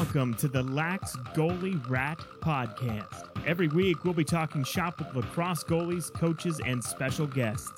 [0.00, 3.28] Welcome to the Lax Goalie Rat Podcast.
[3.46, 7.70] Every week, we'll be talking shop with lacrosse goalies, coaches, and special guests.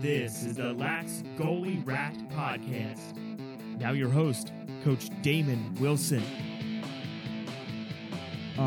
[0.00, 3.16] This is the Lax Goalie Rat Podcast.
[3.80, 4.52] Now, your host,
[4.84, 6.22] Coach Damon Wilson.
[8.56, 8.62] Uh,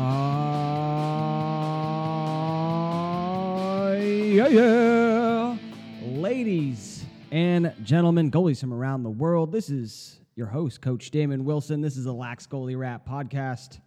[3.96, 5.56] yeah, yeah.
[6.02, 11.82] Ladies and gentlemen, goalies from around the world, this is your host, Coach Damon Wilson.
[11.82, 13.80] This is a Lax Goalie Rat podcast,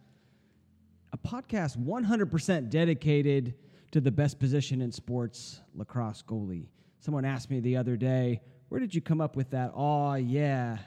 [1.12, 3.54] a podcast 100% dedicated
[3.90, 6.68] to the best position in sports, lacrosse goalie.
[7.00, 9.72] Someone asked me the other day, where did you come up with that?
[9.74, 10.78] Oh, yeah,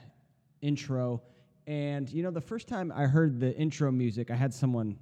[0.62, 1.22] intro.
[1.66, 4.98] And, you know, the first time I heard the intro music, I had someone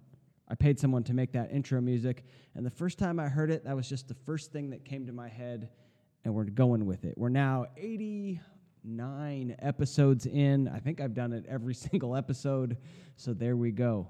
[0.51, 2.25] I paid someone to make that intro music.
[2.55, 5.07] And the first time I heard it, that was just the first thing that came
[5.07, 5.69] to my head.
[6.25, 7.17] And we're going with it.
[7.19, 7.67] We're now
[8.89, 10.67] 89 episodes in.
[10.67, 12.79] I think I've done it every single episode.
[13.17, 14.09] So there we go.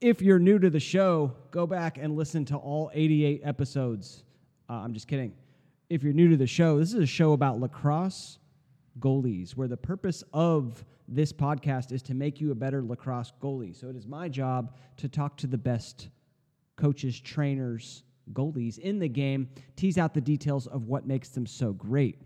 [0.00, 4.24] If you're new to the show, go back and listen to all 88 episodes.
[4.68, 5.32] Uh, I'm just kidding.
[5.88, 8.38] If you're new to the show, this is a show about lacrosse
[8.98, 13.78] goalies, where the purpose of this podcast is to make you a better lacrosse goalie.
[13.78, 16.08] So it is my job to talk to the best
[16.74, 21.72] coaches, trainers, goalies in the game, tease out the details of what makes them so
[21.72, 22.18] great.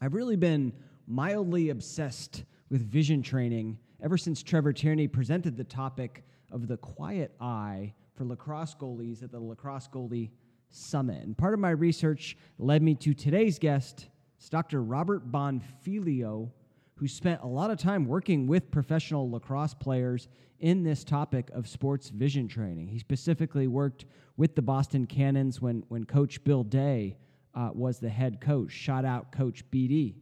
[0.00, 0.72] I've really been
[1.10, 7.34] mildly obsessed with vision training ever since Trevor Tierney presented the topic of the quiet
[7.40, 10.30] eye for lacrosse goalies at the Lacrosse Goalie
[10.68, 11.22] Summit.
[11.24, 14.82] And part of my research led me to today's guest, it's Dr.
[14.82, 16.50] Robert Buonfiglio,
[16.94, 20.28] who spent a lot of time working with professional lacrosse players
[20.60, 22.86] in this topic of sports vision training.
[22.86, 24.04] He specifically worked
[24.36, 27.16] with the Boston Cannons when, when Coach Bill Daye
[27.54, 28.70] uh, was the head coach.
[28.70, 30.14] Shout out Coach BD.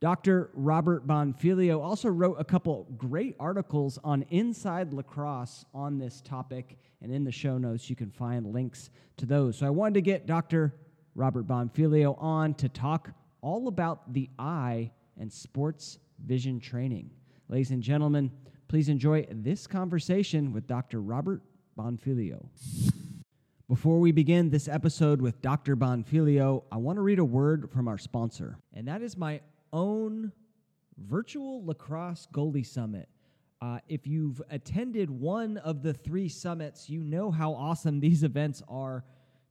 [0.00, 0.50] Dr.
[0.54, 7.12] Robert Buonfiglio also wrote a couple great articles on Inside Lacrosse on this topic, and
[7.12, 9.58] in the show notes you can find links to those.
[9.58, 10.72] So I wanted to get Dr.
[11.16, 17.10] Robert Buonfiglio on to talk all about the eye and sports vision training.
[17.48, 18.30] Ladies and gentlemen,
[18.68, 21.00] please enjoy this conversation with Dr.
[21.00, 21.42] Robert
[21.76, 22.46] Buonfiglio.
[23.68, 25.76] Before we begin this episode with Dr.
[25.76, 29.40] Buonfiglio, I want to read a word from our sponsor, and that is my
[29.72, 30.32] own
[30.96, 33.08] virtual lacrosse goalie summit.
[33.60, 38.62] Uh, if you've attended one of the three summits, you know how awesome these events
[38.68, 39.04] are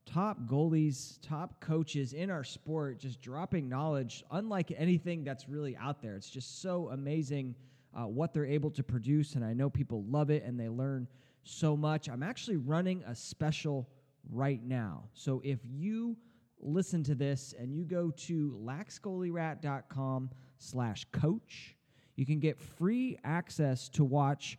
[0.05, 6.01] top goalies, top coaches in our sport, just dropping knowledge unlike anything that's really out
[6.01, 6.15] there.
[6.15, 7.55] It's just so amazing
[7.93, 11.07] uh, what they're able to produce, and I know people love it and they learn
[11.43, 12.09] so much.
[12.09, 13.89] I'm actually running a special
[14.31, 15.03] right now.
[15.13, 16.15] So if you
[16.59, 21.75] listen to this and you go to laxgoalierat.com slash coach,
[22.15, 24.57] you can get free access to watch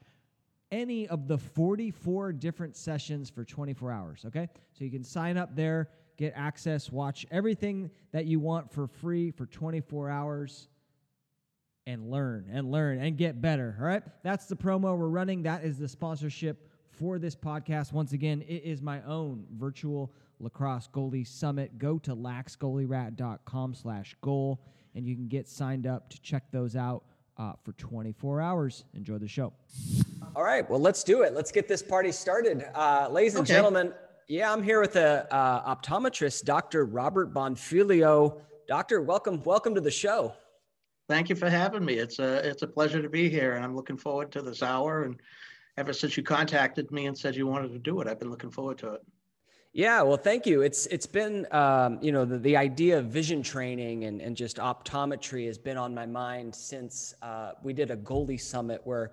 [0.70, 4.24] any of the 44 different sessions for 24 hours.
[4.26, 4.48] Okay.
[4.72, 9.30] So you can sign up there, get access, watch everything that you want for free
[9.30, 10.68] for 24 hours,
[11.88, 13.74] and learn and learn and get better.
[13.80, 14.02] All right.
[14.22, 15.44] That's the promo we're running.
[15.44, 17.92] That is the sponsorship for this podcast.
[17.94, 21.78] Once again, it is my own virtual lacrosse goalie summit.
[21.78, 24.60] Go to laxgoalierat.com slash goal
[24.94, 27.04] and you can get signed up to check those out
[27.36, 28.84] uh, for 24 hours.
[28.94, 29.52] Enjoy the show.
[30.34, 31.34] All right, well, let's do it.
[31.34, 32.64] Let's get this party started.
[32.74, 33.54] Uh, ladies and Okay.
[33.54, 33.92] gentlemen,
[34.28, 36.84] yeah, I'm here with the uh, optometrist, Dr.
[36.84, 40.34] Robert Buonfiglio Doctor, welcome, welcome to the show.
[41.08, 41.94] Thank you for having me.
[41.94, 45.04] It's a it's a pleasure to be here, and I'm looking forward to this hour.
[45.04, 45.16] And
[45.78, 48.50] ever since you contacted me and said you wanted to do it, I've been looking
[48.50, 49.00] forward to it.
[49.78, 50.62] Yeah, well, thank you.
[50.62, 54.56] It's it's been um, you know the, the idea of vision training and, and just
[54.56, 59.12] optometry has been on my mind since uh, we did a goalie summit where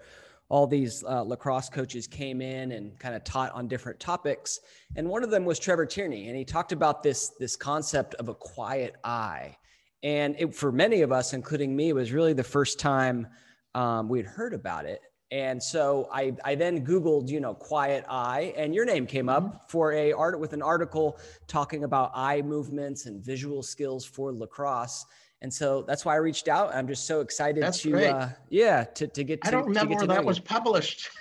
[0.50, 4.60] all these uh, lacrosse coaches came in and kind of taught on different topics,
[4.96, 8.30] and one of them was Trevor Tierney, and he talked about this this concept of
[8.30, 9.56] a quiet eye,
[10.02, 13.28] and it, for many of us, including me, was really the first time
[13.76, 15.02] um, we had heard about it.
[15.32, 19.70] And so I, I then Googled, you know, quiet eye, and your name came up
[19.70, 25.06] for a art with an article talking about eye movements and visual skills for lacrosse.
[25.42, 26.74] And so that's why I reached out.
[26.74, 29.48] I'm just so excited That's to, uh, yeah, to, to get to.
[29.48, 31.10] I don't to remember get where that was published.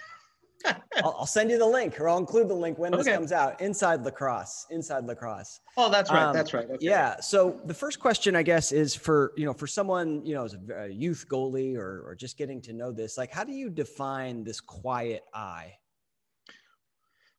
[0.65, 3.61] I'll, I'll send you the link, or I'll include the link when this comes out.
[3.61, 5.61] Inside lacrosse, inside lacrosse.
[5.77, 6.25] oh, that's right.
[6.25, 6.65] Um, that's right.
[6.65, 6.79] Okay.
[6.81, 7.21] Yeah.
[7.21, 10.55] So the first question, I guess, is for you know for someone you know as
[10.55, 13.71] a, a youth goalie or or just getting to know this, like how do you
[13.71, 15.75] define this quiet eye?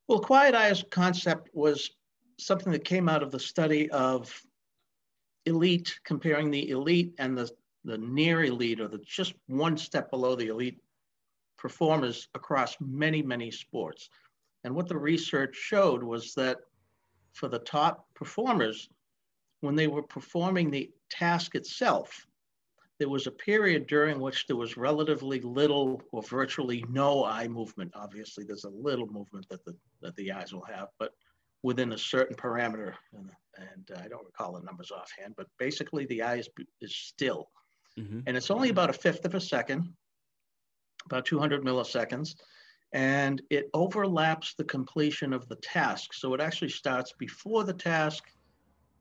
[0.07, 1.89] Well, quiet eyes concept was
[2.37, 4.31] something that came out of the study of
[5.45, 7.49] elite, comparing the elite and the
[7.85, 10.79] the near elite, or the just one step below the elite
[11.65, 14.11] performers across many, many sports.
[14.63, 16.57] And what the research showed was that
[17.33, 18.87] for the top performers,
[19.61, 22.27] when they were performing the task itself,
[22.99, 27.91] there was a period during which there was relatively little or virtually no eye movement.
[27.95, 31.13] Obviously, there's a little movement that the, that the eyes will have, but
[31.63, 32.93] within a certain parameter.
[33.17, 36.95] And, and uh, I don't recall the numbers offhand, but basically the eye is, is
[36.95, 37.49] still.
[37.99, 38.19] Mm-hmm.
[38.27, 39.91] And it's only about a fifth of a second,
[41.05, 42.35] about 200 milliseconds.
[42.93, 46.13] And it overlaps the completion of the task.
[46.13, 48.23] So it actually starts before the task,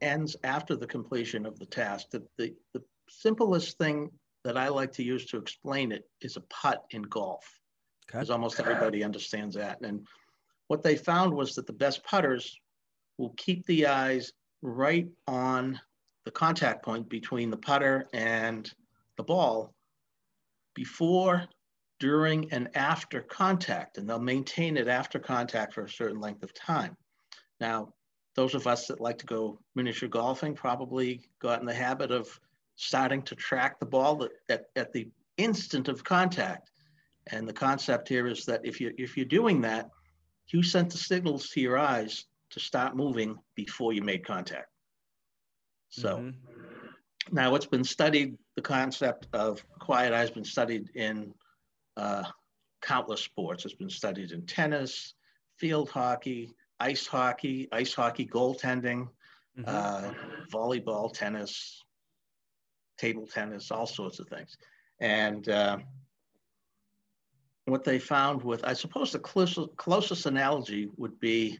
[0.01, 2.06] ends after the completion of the task.
[2.11, 4.11] The, the, the simplest thing
[4.45, 7.45] that I like to use to explain it is a putt in golf,
[8.06, 8.35] because okay.
[8.35, 9.81] almost everybody understands that.
[9.83, 10.06] And
[10.69, 12.59] what they found was that the best putters
[13.17, 15.81] will keep the eyes right on
[16.25, 18.73] the contact point between the putter and
[19.17, 19.75] the ball
[20.75, 21.45] before,
[22.05, 26.53] during, and after contact, and they'll maintain it after contact for a certain length of
[26.53, 26.95] time.
[27.61, 27.95] Now,
[28.37, 32.29] those of us that like to go miniature golfing probably got in the habit of
[32.77, 35.09] starting to track the ball at, at the
[35.39, 36.71] instant of contact.
[37.29, 39.89] And the concept here is that if you if you're doing that,
[40.49, 44.69] you sent the signals to your eyes to start moving before you made contact.
[45.89, 47.35] So mm-hmm.
[47.35, 51.33] now it's been studied, the concept of quiet eye has been studied in
[51.96, 52.25] uh,
[52.82, 53.64] countless sports.
[53.64, 55.14] It's been studied in tennis,
[55.56, 59.08] field hockey, ice hockey, ice hockey goaltending,
[59.58, 59.64] mm-hmm.
[59.67, 60.11] uh,
[60.52, 61.82] volleyball, tennis,
[62.99, 64.56] table tennis, all sorts of things.
[65.00, 65.79] And uh,
[67.67, 71.58] what they found with, I suppose the closest, closest analogy would be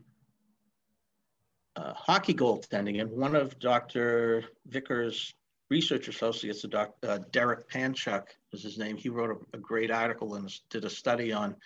[1.76, 3.00] uh, hockey goaltending.
[3.00, 4.44] And one of Dr.
[4.66, 5.34] Vickers'
[5.70, 7.11] research associates, Dr.
[7.11, 10.90] Uh, Derek Panchuk is his name, he wrote a, a great article and did a
[10.90, 11.56] study on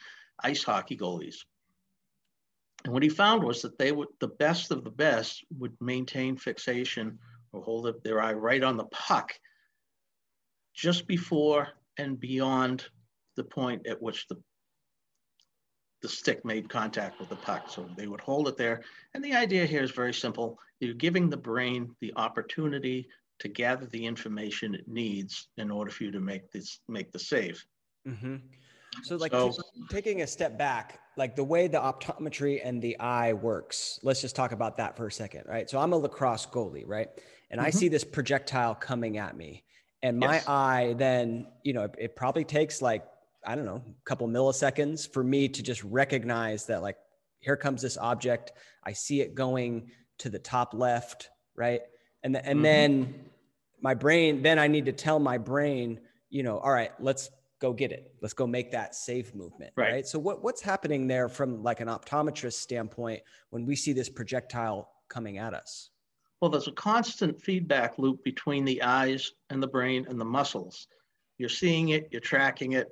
[0.43, 1.45] ice hockey goalies.
[2.85, 6.37] And what he found was that they would, the best of the best would maintain
[6.37, 7.19] fixation
[7.53, 9.33] or hold their eye right on the puck
[10.75, 12.87] just before and beyond
[13.37, 14.37] the point at which the
[16.01, 17.69] the stick made contact with the puck.
[17.69, 18.83] So they would hold it there.
[19.15, 20.59] And the idea here is very simple.
[20.81, 23.09] You're giving the brain the opportunity
[23.41, 27.19] to gather the information it needs in order for you to make this make the
[27.19, 27.65] save.
[28.07, 28.37] Mm-hmm.
[29.05, 29.53] So like so,
[29.91, 34.35] taking a step back, like the way the optometry and the eye works, let's just
[34.35, 35.69] talk about that for a second, right?
[35.69, 37.09] So I'm a lacrosse goalie, right?
[37.51, 37.67] And mm-hmm.
[37.67, 39.65] I see this projectile coming at me.
[40.03, 40.49] And my yes.
[40.49, 43.05] eye then, you know, it, it probably takes like
[43.47, 46.97] I don't know, a couple milliseconds for me to just recognize that, like,
[47.41, 48.53] here comes this object.
[48.85, 51.81] I see it going to the top left, right?
[52.23, 52.63] And, th- and mm-hmm.
[52.63, 53.15] then
[53.81, 57.31] my brain, then I need to tell my brain, you know, all right, let's
[57.61, 58.13] go get it.
[58.21, 59.73] Let's go make that safe movement.
[59.77, 59.93] Right.
[59.93, 60.07] right.
[60.07, 64.89] So what, what's happening there from like an optometrist standpoint when we see this projectile
[65.09, 65.91] coming at us?
[66.41, 70.87] Well, there's a constant feedback loop between the eyes and the brain and the muscles.
[71.37, 72.89] You're seeing it, you're tracking it,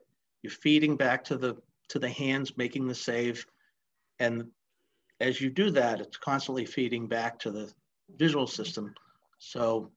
[0.47, 1.56] you're feeding back to the
[1.88, 3.44] to the hands making the save
[4.21, 4.47] and
[5.21, 7.69] as you do that it's constantly feeding back to the
[8.17, 8.94] visual system
[9.38, 9.91] so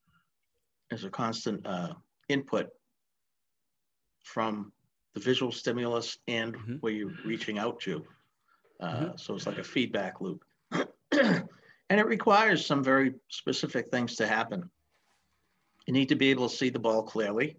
[0.89, 1.93] there's a constant uh,
[2.27, 2.67] input
[4.23, 4.71] from
[5.13, 6.75] the visual stimulus and mm-hmm.
[6.75, 8.05] where you're reaching out to
[8.79, 9.17] uh, mm-hmm.
[9.17, 11.43] so it's like a feedback loop and
[11.89, 14.69] it requires some very specific things to happen
[15.87, 17.57] you need to be able to see the ball clearly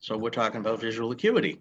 [0.00, 1.60] so we're talking about visual acuity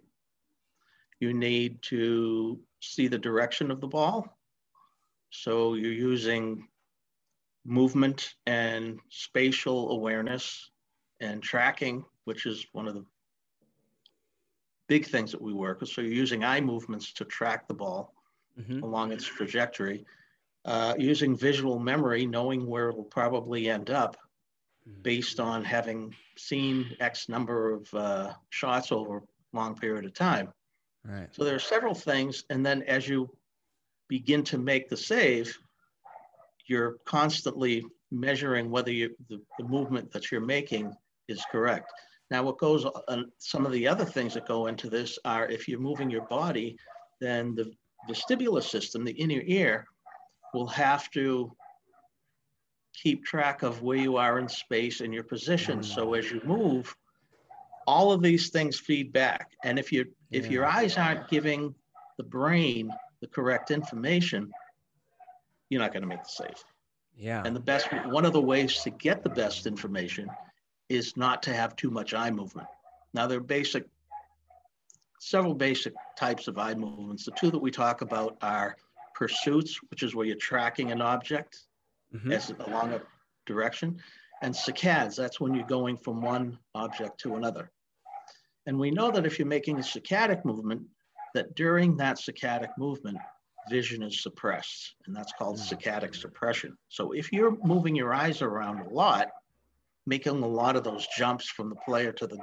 [1.19, 4.37] you need to see the direction of the ball.
[5.31, 6.67] So you're using
[7.65, 10.69] movement and spatial awareness
[11.19, 13.05] and tracking, which is one of the
[14.87, 15.89] big things that we work with.
[15.89, 18.13] So you're using eye movements to track the ball
[18.59, 18.83] mm-hmm.
[18.83, 20.05] along its trajectory.
[20.65, 24.17] Uh, using visual memory, knowing where it will probably end up
[24.87, 25.01] mm-hmm.
[25.01, 29.21] based on having seen X number of uh, shots over a
[29.53, 30.51] long period of time.
[31.05, 31.27] Right.
[31.31, 32.43] So there are several things.
[32.49, 33.29] And then as you
[34.09, 35.57] begin to make the save,
[36.67, 40.93] you're constantly measuring whether you, the, the movement that you're making
[41.29, 41.91] is correct.
[42.31, 45.47] Now, what goes uh, on, some of the other things that go into this are
[45.47, 46.77] if you're moving your body,
[47.19, 47.71] then the
[48.09, 49.85] vestibular system, the inner ear,
[50.53, 51.55] will have to
[52.93, 55.79] keep track of where you are in space and your position.
[55.79, 55.85] Mm.
[55.85, 56.95] So as you move,
[57.87, 59.51] all of these things feed back.
[59.63, 60.51] And if you if yeah.
[60.51, 61.73] your eyes aren't giving
[62.17, 64.51] the brain the correct information,
[65.69, 66.63] you're not going to make the save.
[67.17, 67.41] Yeah.
[67.43, 70.29] And the best one of the ways to get the best information
[70.89, 72.67] is not to have too much eye movement.
[73.13, 73.85] Now there are basic
[75.19, 77.25] several basic types of eye movements.
[77.25, 78.77] The two that we talk about are
[79.13, 81.59] pursuits, which is where you're tracking an object
[82.13, 82.31] mm-hmm.
[82.31, 83.01] as along a
[83.45, 84.01] direction,
[84.41, 87.69] and saccades, that's when you're going from one object to another.
[88.65, 90.83] And we know that if you're making a saccadic movement,
[91.33, 93.17] that during that saccadic movement,
[93.69, 95.67] vision is suppressed, and that's called mm.
[95.69, 96.77] saccadic suppression.
[96.87, 99.29] So if you're moving your eyes around a lot,
[100.05, 102.39] making a lot of those jumps from the player to the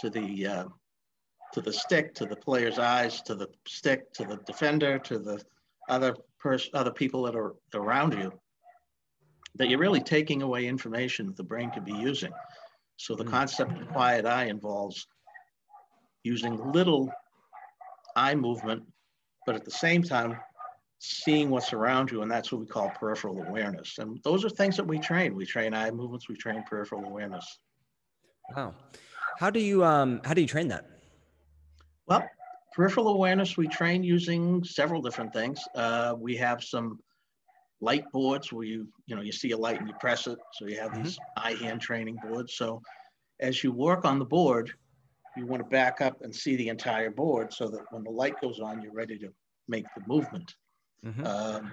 [0.00, 0.64] to the uh,
[1.52, 5.40] to the stick, to the player's eyes, to the stick, to the defender, to the
[5.88, 8.32] other person, other people that are around you,
[9.56, 12.32] that you're really taking away information that the brain could be using.
[12.96, 13.30] So the mm.
[13.30, 15.06] concept of quiet eye involves
[16.24, 17.12] using little
[18.16, 18.84] eye movement,
[19.46, 20.38] but at the same time,
[21.04, 22.22] seeing what's around you.
[22.22, 23.98] And that's what we call peripheral awareness.
[23.98, 25.34] And those are things that we train.
[25.34, 27.58] We train eye movements, we train peripheral awareness.
[28.56, 28.74] Wow.
[29.38, 30.86] How do you um how do you train that?
[32.06, 32.24] Well,
[32.72, 35.60] peripheral awareness we train using several different things.
[35.74, 37.00] Uh, we have some
[37.80, 40.38] light boards where you you know you see a light and you press it.
[40.52, 41.02] So you have mm-hmm.
[41.02, 42.54] these eye hand training boards.
[42.54, 42.80] So
[43.40, 44.72] as you work on the board,
[45.36, 48.40] you want to back up and see the entire board so that when the light
[48.40, 49.30] goes on, you're ready to
[49.66, 50.54] make the movement.
[51.04, 51.26] Mm-hmm.
[51.26, 51.72] Um,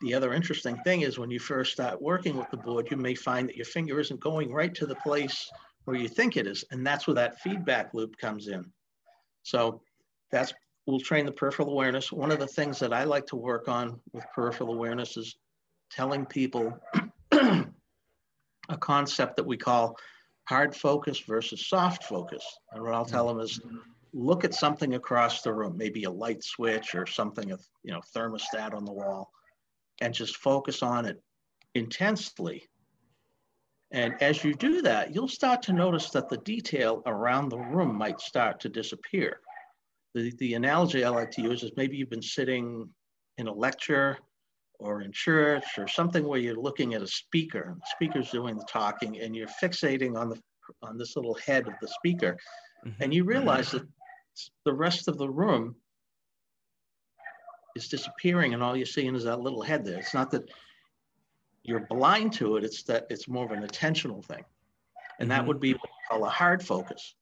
[0.00, 3.14] the other interesting thing is when you first start working with the board, you may
[3.14, 5.48] find that your finger isn't going right to the place
[5.84, 6.64] where you think it is.
[6.70, 8.64] And that's where that feedback loop comes in.
[9.44, 9.80] So
[10.30, 10.52] that's,
[10.86, 12.10] we'll train the peripheral awareness.
[12.10, 15.36] One of the things that I like to work on with peripheral awareness is
[15.90, 16.76] telling people
[17.32, 19.96] a concept that we call
[20.44, 22.44] hard focus versus soft focus.
[22.72, 23.60] And what I'll tell them is
[24.12, 28.00] look at something across the room, maybe a light switch or something, of you know,
[28.14, 29.30] thermostat on the wall,
[30.00, 31.22] and just focus on it
[31.74, 32.68] intensely.
[33.90, 37.94] And as you do that, you'll start to notice that the detail around the room
[37.94, 39.40] might start to disappear.
[40.14, 42.88] The, the analogy I like to use is maybe you've been sitting
[43.38, 44.18] in a lecture
[44.78, 48.56] or in church or something where you're looking at a speaker and the speaker's doing
[48.56, 50.38] the talking and you're fixating on the
[50.82, 52.36] on this little head of the speaker
[52.86, 53.02] mm-hmm.
[53.02, 53.82] and you realize that
[54.64, 55.76] the rest of the room
[57.74, 60.50] is disappearing and all you're seeing is that little head there it's not that
[61.62, 64.44] you're blind to it it's that it's more of an attentional thing
[65.18, 65.38] and mm-hmm.
[65.38, 67.14] that would be what we call a hard focus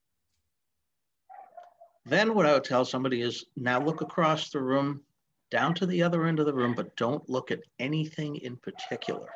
[2.05, 5.01] then what i would tell somebody is now look across the room
[5.51, 9.27] down to the other end of the room, but don't look at anything in particular.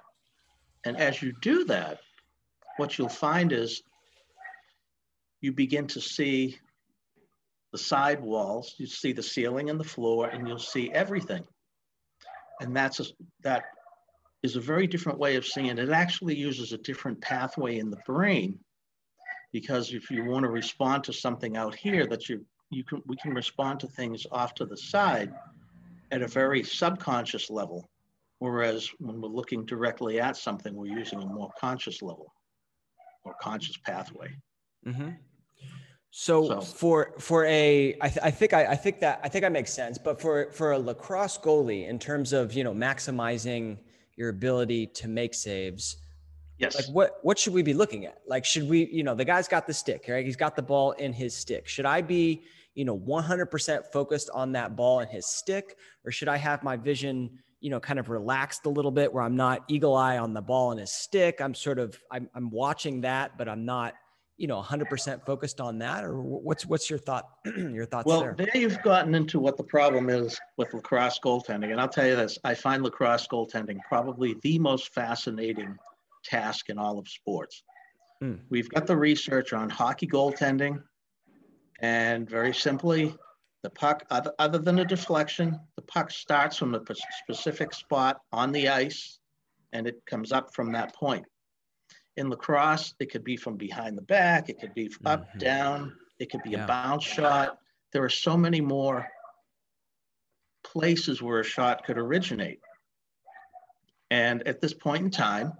[0.85, 1.99] And as you do that,
[2.77, 3.83] what you'll find is
[5.41, 6.57] you begin to see
[7.75, 11.43] the side walls, you see the ceiling and the floor, and you'll see everything.
[12.61, 13.05] And that's a,
[13.43, 13.65] that
[14.43, 15.77] is a very different way of seeing it.
[15.77, 18.59] It actually uses a different pathway in the brain
[19.51, 23.17] because if you want to respond to something out here that you you can we
[23.17, 25.33] can respond to things off to the side
[26.13, 27.89] at a very subconscious level.
[28.39, 32.31] Whereas when we're looking directly at something, we're using a more conscious level
[33.25, 34.29] or conscious pathway.
[34.87, 35.09] Mm-hmm.
[36.17, 39.41] So, so, for for a, I, th- I think I, I think that I think
[39.41, 39.97] that makes sense.
[39.97, 43.77] But for for a lacrosse goalie, in terms of you know maximizing
[44.15, 45.97] your ability to make saves,
[46.57, 46.73] yes.
[46.73, 48.21] Like what what should we be looking at?
[48.25, 50.25] Like should we you know the guy's got the stick, right?
[50.25, 51.67] He's got the ball in his stick.
[51.67, 52.43] Should I be
[52.75, 56.75] you know 100% focused on that ball and his stick or should i have my
[56.75, 57.29] vision
[57.61, 60.41] you know kind of relaxed a little bit where i'm not eagle eye on the
[60.41, 63.93] ball and his stick i'm sort of i'm, I'm watching that but i'm not
[64.37, 68.35] you know 100% focused on that or what's what's your thought your thoughts well there?
[68.37, 72.17] there you've gotten into what the problem is with lacrosse goaltending and i'll tell you
[72.17, 75.77] this i find lacrosse goaltending probably the most fascinating
[76.23, 77.63] task in all of sports
[78.19, 78.33] hmm.
[78.49, 80.81] we've got the research on hockey goaltending
[81.81, 83.15] and very simply,
[83.63, 86.81] the puck, other, other than a deflection, the puck starts from a
[87.23, 89.19] specific spot on the ice
[89.73, 91.25] and it comes up from that point.
[92.17, 95.39] In lacrosse, it could be from behind the back, it could be up, mm-hmm.
[95.39, 96.63] down, it could be yeah.
[96.63, 97.57] a bounce shot.
[97.91, 99.07] There are so many more
[100.63, 102.59] places where a shot could originate.
[104.11, 105.53] And at this point in time,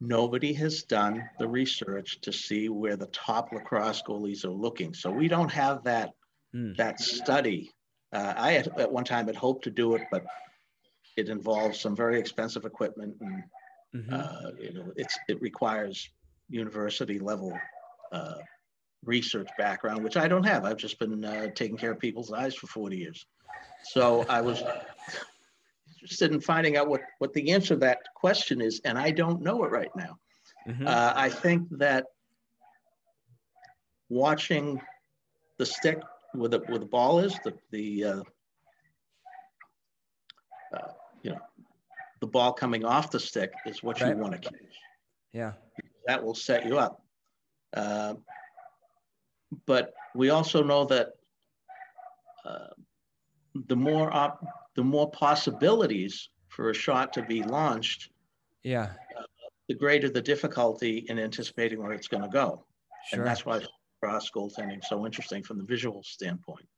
[0.00, 4.94] nobody has done the research to see where the top lacrosse goalies are looking.
[4.94, 6.12] So we don't have that
[6.54, 6.76] mm.
[6.76, 7.70] that study.
[8.12, 10.24] Uh, I had, at one time had hoped to do it, but
[11.16, 13.42] it involves some very expensive equipment, and
[13.94, 14.12] mm-hmm.
[14.12, 16.08] uh, you know, it's it requires
[16.48, 17.58] university level
[18.12, 18.34] uh,
[19.04, 20.64] research background, which I don't have.
[20.64, 23.26] I've just been uh, taking care of people's eyes for 40 years.
[23.84, 24.62] So I was
[25.94, 29.42] interested in finding out what, what the answer to that question is, and I don't
[29.42, 30.18] know it right now.
[30.66, 30.86] Mm-hmm.
[30.86, 32.06] Uh, I think that
[34.08, 34.80] watching
[35.58, 36.00] the stick
[36.34, 38.22] where the where the ball is, the the uh,
[40.74, 40.92] uh,
[41.22, 41.40] you know
[42.20, 44.14] the ball coming off the stick is what Right.
[44.16, 44.54] you want to catch.
[45.32, 45.52] Yeah.
[46.06, 47.02] That will set you up.
[47.74, 48.14] Uh,
[49.66, 51.08] but we also know that
[52.44, 52.68] uh,
[53.66, 54.44] the more op-
[54.74, 58.10] the more possibilities for a shot to be launched,
[58.62, 58.92] Yeah.
[59.68, 62.64] the greater the difficulty in anticipating where it's going to go.
[63.08, 63.20] Sure.
[63.20, 63.64] And that's why
[64.00, 66.68] cross goaltending is so interesting from the visual standpoint.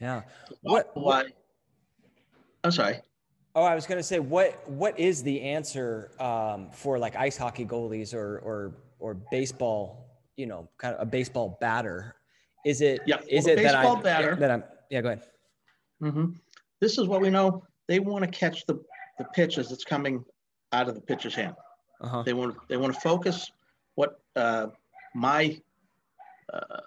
[0.00, 0.22] yeah.
[0.62, 1.26] What, Why?
[2.64, 3.00] I'm sorry.
[3.54, 7.36] Oh, I was going to say, what what is the answer um, for like ice
[7.36, 10.08] hockey goalies or or or baseball?
[10.36, 12.16] You know, kind of a baseball batter.
[12.64, 13.00] Is it?
[13.06, 14.64] Yeah, Is well, it that I baseball batter- that I'm?
[14.90, 15.22] Yeah, go ahead.
[16.02, 16.32] Mm-hmm.
[16.80, 17.62] This is what we know.
[17.88, 18.82] They want to catch the,
[19.18, 20.24] the pitch as it's coming
[20.72, 21.54] out of the pitcher's hand.
[22.00, 22.22] Uh huh.
[22.22, 23.50] They want they want to focus
[23.96, 24.68] what uh,
[25.14, 25.60] my
[26.52, 26.80] uh,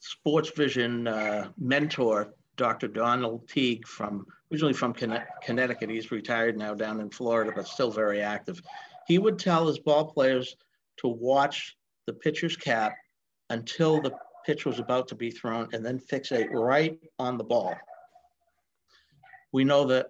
[0.00, 2.88] sports vision uh, mentor, Dr.
[2.88, 5.90] Donald Teig, from originally from Connecticut.
[5.90, 8.60] He's retired now down in Florida, but still very active.
[9.06, 10.56] He would tell his ball players
[10.98, 11.76] to watch
[12.06, 12.94] the pitcher's cap
[13.48, 14.12] until the
[14.46, 17.76] pitch was about to be thrown, and then fixate right on the ball.
[19.52, 20.08] We know that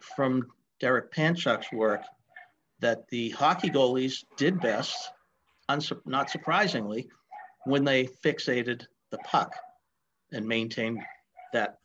[0.00, 0.46] from
[0.80, 2.02] Derek Panchuk's work
[2.80, 5.10] that the hockey goalies did best,
[6.06, 7.08] not surprisingly,
[7.64, 9.52] when they fixated the puck
[10.32, 11.02] and maintained
[11.52, 11.78] that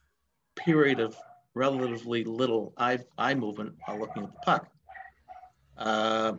[0.56, 1.18] period of
[1.56, 4.68] relatively little eye, eye movement while looking at the puck.
[5.78, 6.34] Uh,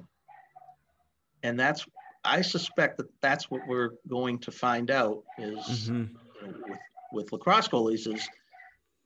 [1.42, 1.86] and that's,
[2.24, 6.08] I suspect that that's what we're going to find out is Mhm.
[6.42, 6.78] you know, with,
[7.12, 8.28] with lacrosse goalies is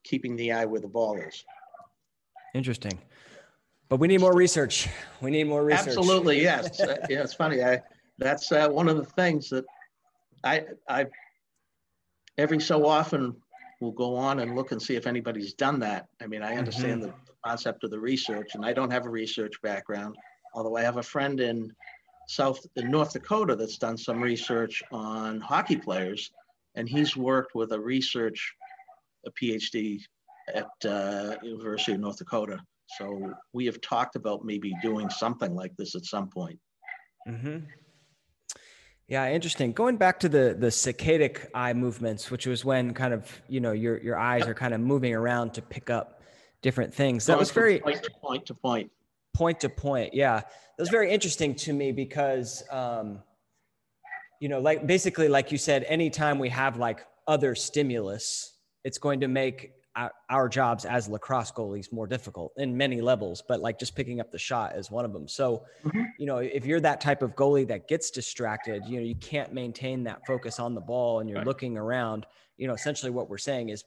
[0.05, 1.45] keeping the eye where the ball is.
[2.55, 2.99] Interesting.
[3.89, 4.89] But we need more research.
[5.21, 5.89] We need more research.
[5.89, 6.79] Absolutely, yes.
[6.89, 7.63] Uh, yeah, it's funny.
[7.63, 7.83] I
[8.19, 9.65] that's uh, one of the things that
[10.45, 11.07] I I
[12.37, 13.35] every so often
[13.81, 16.07] will go on and look and see if anybody's done that.
[16.21, 17.15] I mean, I understand the
[17.45, 20.17] concept of the research, and I don't have a research background.
[20.55, 21.73] Although I have a friend in
[22.29, 26.31] South in North Dakota that's done some research on hockey players,
[26.75, 28.55] and he's worked with a research
[29.27, 30.01] a PhD
[30.55, 32.59] at uh, University of North Dakota.
[32.97, 36.59] So we have talked about maybe doing something like this at some point.
[37.27, 37.59] hmm
[39.09, 39.73] Yeah, interesting.
[39.73, 43.73] Going back to the the saccadic eye movements, which was when kind of you know
[43.73, 46.21] your your eyes are kind of moving around to pick up
[46.61, 47.25] different things.
[47.27, 48.91] That was very point to point to point.
[49.35, 50.13] point to point.
[50.13, 53.23] Yeah, that was very interesting to me because, um,
[54.41, 59.21] you know, like basically, like you said, anytime we have like other stimulus, it's going
[59.21, 63.43] to make our, our jobs as lacrosse goalies more difficult in many levels.
[63.47, 65.27] But like just picking up the shot is one of them.
[65.27, 66.07] So, Mhm.
[66.19, 69.53] you know, if you're that type of goalie that gets distracted, you know, you can't
[69.53, 71.47] maintain that focus on the ball, and you're Right.
[71.47, 72.27] looking around.
[72.57, 73.85] You know, essentially, what we're saying is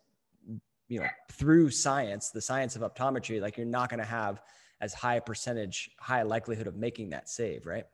[0.89, 4.41] you know through science the science of optometry like you're not going to have
[4.81, 7.85] as high a percentage high likelihood of making that save right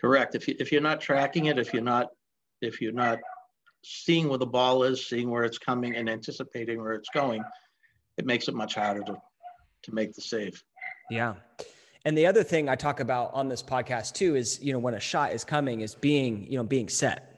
[0.00, 0.34] Correct.
[0.36, 2.10] If you if you're not tracking it, if you're not
[2.60, 3.18] if you're not
[3.84, 7.42] seeing where the ball is, seeing where it's coming, and anticipating where it's going,
[8.16, 9.16] it makes it much harder to
[9.82, 10.62] to make the save.
[11.10, 11.34] yeah.
[12.06, 14.94] And the other thing i talk about on this podcast too is you know when
[14.94, 17.30] a shot is coming is being you know being set.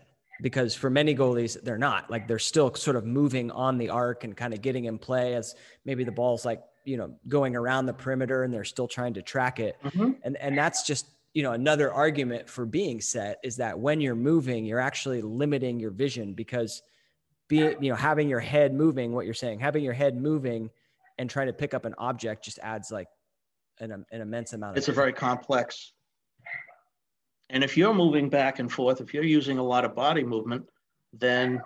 [0.42, 2.10] Because for many goalies they're not.
[2.10, 5.34] Like they're still sort of moving on the arc and kind of getting in play
[5.34, 5.54] as
[5.86, 9.22] maybe the ball's like you know going around the perimeter and they're still trying to
[9.22, 9.76] track it.
[9.82, 10.10] Mm-hmm.
[10.24, 11.06] And and that's just
[11.36, 15.78] you know another argument for being set is that when you're moving you're actually limiting
[15.78, 16.82] your vision because
[17.48, 20.70] be you know having your head moving what you're saying having your head moving
[21.18, 23.08] and trying to pick up an object just adds like
[23.80, 25.92] an, an immense amount of It's a very complex.
[27.50, 30.66] And if you're moving back and forth, if you're using a lot of body movement,
[31.12, 31.60] then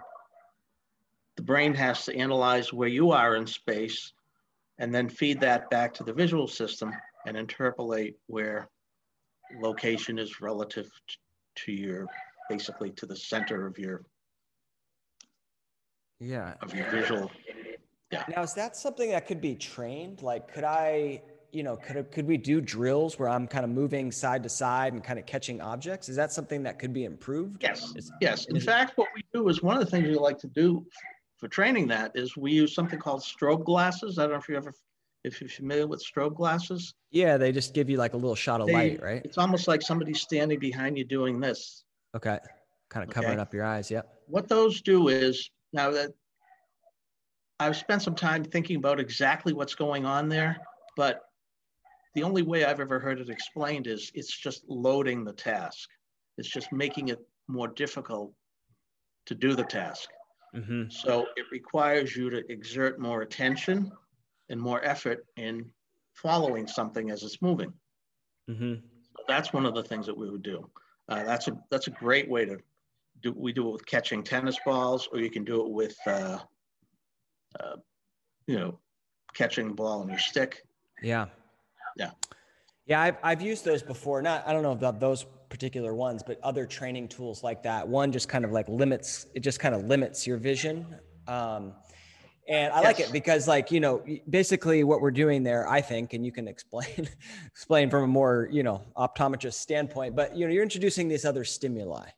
[1.37, 4.13] the brain has to analyze where you are in space
[4.79, 6.93] and then feed that back to the visual system
[7.27, 8.69] and interpolate where
[9.59, 10.91] location is relative
[11.57, 12.07] to your
[12.49, 14.05] basically to the center of your
[16.19, 17.31] yeah of your visual
[18.13, 18.25] Yeah.
[18.35, 22.27] now is that something that could be trained like could i you know could, could
[22.27, 25.61] we do drills where i'm kind of moving side to side and kind of catching
[25.61, 28.47] objects is that something that could be improved Yes, Is- yes.
[28.47, 30.49] In is it- fact, what we do is one of the things we like to
[30.49, 30.85] do
[31.39, 34.19] for training that is we use something called strobe glasses.
[34.19, 34.75] I don't know if you ever,
[35.25, 36.95] if you're familiar with strobe glasses.
[37.11, 39.69] yeah they just give you like a little shot of They- light right It's almost
[39.69, 41.85] like somebody standing behind you doing this.
[42.15, 42.39] okay
[42.89, 43.43] kind of covering Okay.
[43.43, 46.11] up your eyes yep What those do is now that
[47.61, 50.57] I've spent some time thinking about exactly what's going on there,
[50.97, 51.21] but
[52.15, 55.91] the only way I've ever heard it explained is it's just loading the task.
[56.39, 58.33] It's just making it more difficult
[59.27, 60.09] to do the task.
[60.57, 60.89] Mm-hmm.
[60.89, 63.93] So it requires you to exert more attention
[64.51, 65.71] and more effort in
[66.13, 67.73] following something as it's moving.
[68.51, 68.75] Mm-hmm.
[68.75, 70.69] So that's one of the things that we would do.
[71.09, 72.59] Uh, that's a that's a great way to
[73.23, 73.33] do.
[73.37, 76.39] We do it with catching tennis balls, or you can do it with, uh,
[77.59, 77.77] uh,
[78.47, 78.79] you know,
[79.35, 80.63] catching the ball on your stick.
[81.03, 81.27] Yeah.
[81.97, 82.11] Yeah.
[82.87, 84.21] Yeah, I've, I've used those before.
[84.21, 87.87] Not, I don't know about those particular ones, but other training tools like that.
[87.87, 90.97] One just kind of like limits, it just kind of limits your vision.
[91.29, 91.75] Um,
[92.51, 96.15] and I like it because like, you know, basically what we're doing there, I think,
[96.15, 97.09] and you can explain,
[97.47, 101.45] explain from a more, you know, optometrist standpoint, but you know, you're introducing these other
[101.45, 102.09] stimuli,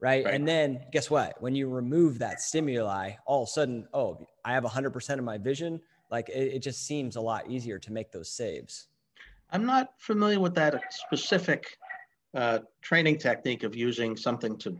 [0.00, 0.24] right?
[0.24, 0.34] Right.
[0.34, 1.40] And then guess what?
[1.40, 5.38] When you remove that stimuli, all of a sudden, oh, I have 100% of my
[5.38, 5.80] vision.
[6.10, 8.88] Like it, it just seems a lot easier to make those saves.
[9.52, 11.78] I'm not familiar with that specific
[12.34, 14.76] uh, training technique of using something to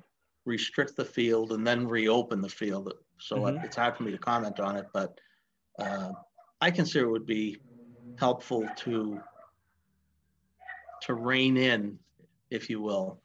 [0.47, 2.93] restrict the field and then reopen the field.
[3.19, 3.65] So Mhm.
[3.65, 5.19] it's hard for me to comment on it, but
[5.79, 6.13] uh,
[6.61, 7.61] I consider it would be
[8.19, 9.23] helpful to
[11.03, 11.99] to rein in,
[12.51, 13.21] if you will,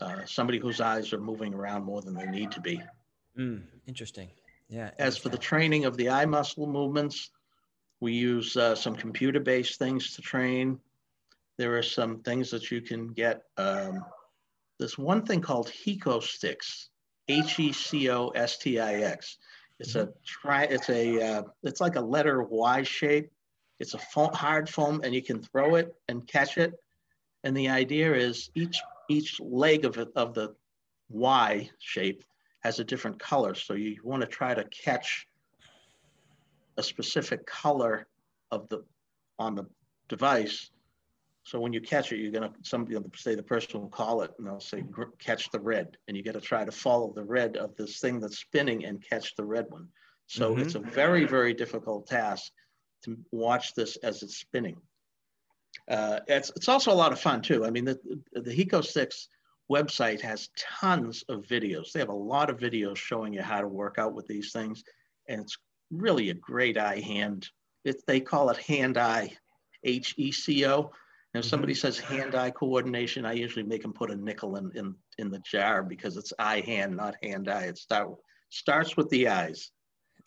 [0.00, 2.80] uh, somebody whose eyes are moving around more than they need to be.
[3.36, 4.30] Mm, interesting.
[4.68, 4.90] Yeah.
[4.98, 7.30] As for the training of the eye muscle movements,
[8.00, 10.78] we use uh, some computer-based things to train.
[11.56, 13.44] There are some things that you can get.
[13.56, 14.04] Um,
[14.78, 16.90] there's one thing called Heco sticks,
[17.30, 19.38] H-E-C-O-S-T-I-X.
[19.78, 20.64] It's a try.
[20.64, 21.22] It's a.
[21.22, 23.30] Uh, it's like a letter Y shape.
[23.78, 26.74] It's a foam, hard foam, and you can throw it and catch it.
[27.44, 30.54] And the idea is each each leg of it of the
[31.08, 32.24] Y shape
[32.60, 33.54] has a different color.
[33.54, 35.26] So you want to try to catch
[36.76, 38.06] a specific color
[38.50, 38.84] of the
[39.38, 39.66] on the
[40.08, 40.70] device.
[41.42, 44.32] So when you catch it, you're gonna somebody will say the person will call it
[44.38, 44.84] and they'll say
[45.18, 48.20] catch the red, and you got to try to follow the red of this thing
[48.20, 49.88] that's spinning and catch the red one.
[50.26, 50.60] So Mhm.
[50.60, 52.52] it's a very very difficult task
[53.04, 54.80] to watch this as it's spinning.
[55.88, 57.64] Uh, it's it's also a lot of fun too.
[57.64, 57.98] I mean the
[58.32, 59.28] the Hecostix
[59.70, 61.92] website has tons of videos.
[61.92, 64.84] They have a lot of videos showing you how to work out with these things,
[65.28, 65.56] and it's
[65.90, 67.48] really a great eye hand.
[67.84, 69.36] It, they call it hand eye,
[69.82, 70.92] H E C O.
[71.34, 74.94] If somebody says hand eye coordination, I usually make them put a nickel in, in,
[75.18, 77.64] in the jar because it's eye hand, not hand eye.
[77.66, 78.10] It start,
[78.48, 79.70] starts with the eyes.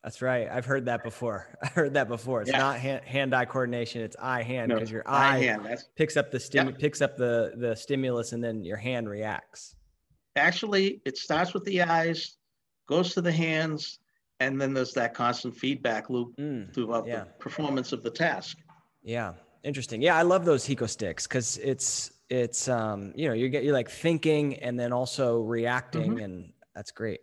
[0.02, 0.48] That's right.
[0.50, 1.58] I've heard that before.
[1.63, 2.42] I heard that before.
[2.42, 2.58] It's Yeah.
[2.60, 4.02] not hand, hand-eye coordination.
[4.02, 5.68] It's eye-hand No, because your eye eye hand.
[5.98, 9.76] Picks up the stim- picks up the the stimulus, and then your hand reacts.
[10.36, 12.38] actually it starts with the eyes,
[12.88, 14.00] goes to the hands,
[14.39, 17.20] and then there's that constant feedback loop Mm, throughout yeah.
[17.26, 18.58] the performance of the task.
[19.04, 20.02] yeah, interesting.
[20.02, 23.89] Yeah, I love those Hecostix because it's it's um you know you get you're like
[23.89, 27.21] thinking and then also reacting, and that's great.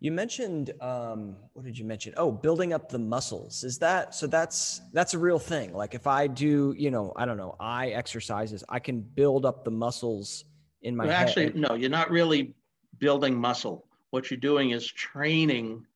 [0.00, 2.14] You mentioned um what did you mention?
[2.16, 3.64] Oh, building up the muscles.
[3.64, 4.26] Is that so?
[4.26, 5.72] That's that's a real thing.
[5.72, 9.64] Like if I do you know I don't know eye exercises, I can build up
[9.64, 10.44] the muscles
[10.82, 11.28] in my Well, head.
[11.28, 12.54] actually, no, you're not really
[12.98, 13.86] building muscle.
[14.10, 15.86] What you're doing is training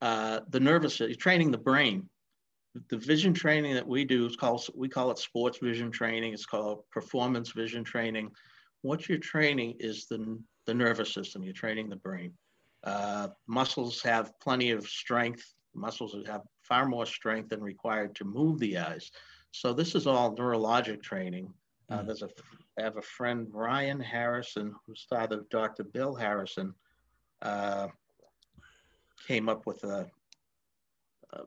[0.00, 0.92] uh, the nervous.
[0.92, 2.08] System, you're training the brain.
[2.88, 6.32] The vision training that we do is called we call it sports vision training.
[6.32, 8.30] It's called performance vision training.
[8.82, 11.42] What you're training is the the nervous system.
[11.42, 12.32] You're training the brain.
[12.84, 15.54] Uh, muscles have plenty of strength.
[15.74, 19.10] Muscles have far more strength than required to move the eyes.
[19.50, 21.52] So this is all neurologic training.
[21.90, 22.06] Uh, Mm.
[22.06, 22.28] there's a
[22.78, 25.82] I have a friend, Ryan Harrison, who's father of Dr.
[25.82, 26.72] Bill Harrison,
[27.42, 27.88] uh,
[29.26, 30.08] came up with a,
[31.32, 31.40] a,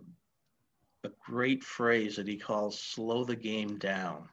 [1.04, 4.28] a great phrase that he calls slow the game down.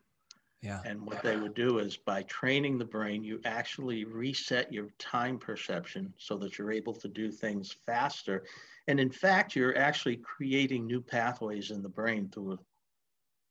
[0.61, 0.81] yeah.
[0.85, 5.39] And what they would do is by training the brain, you actually reset your time
[5.39, 8.45] perception so that you're able to do things faster.
[8.87, 12.59] And in fact, you're actually creating new pathways in the brain through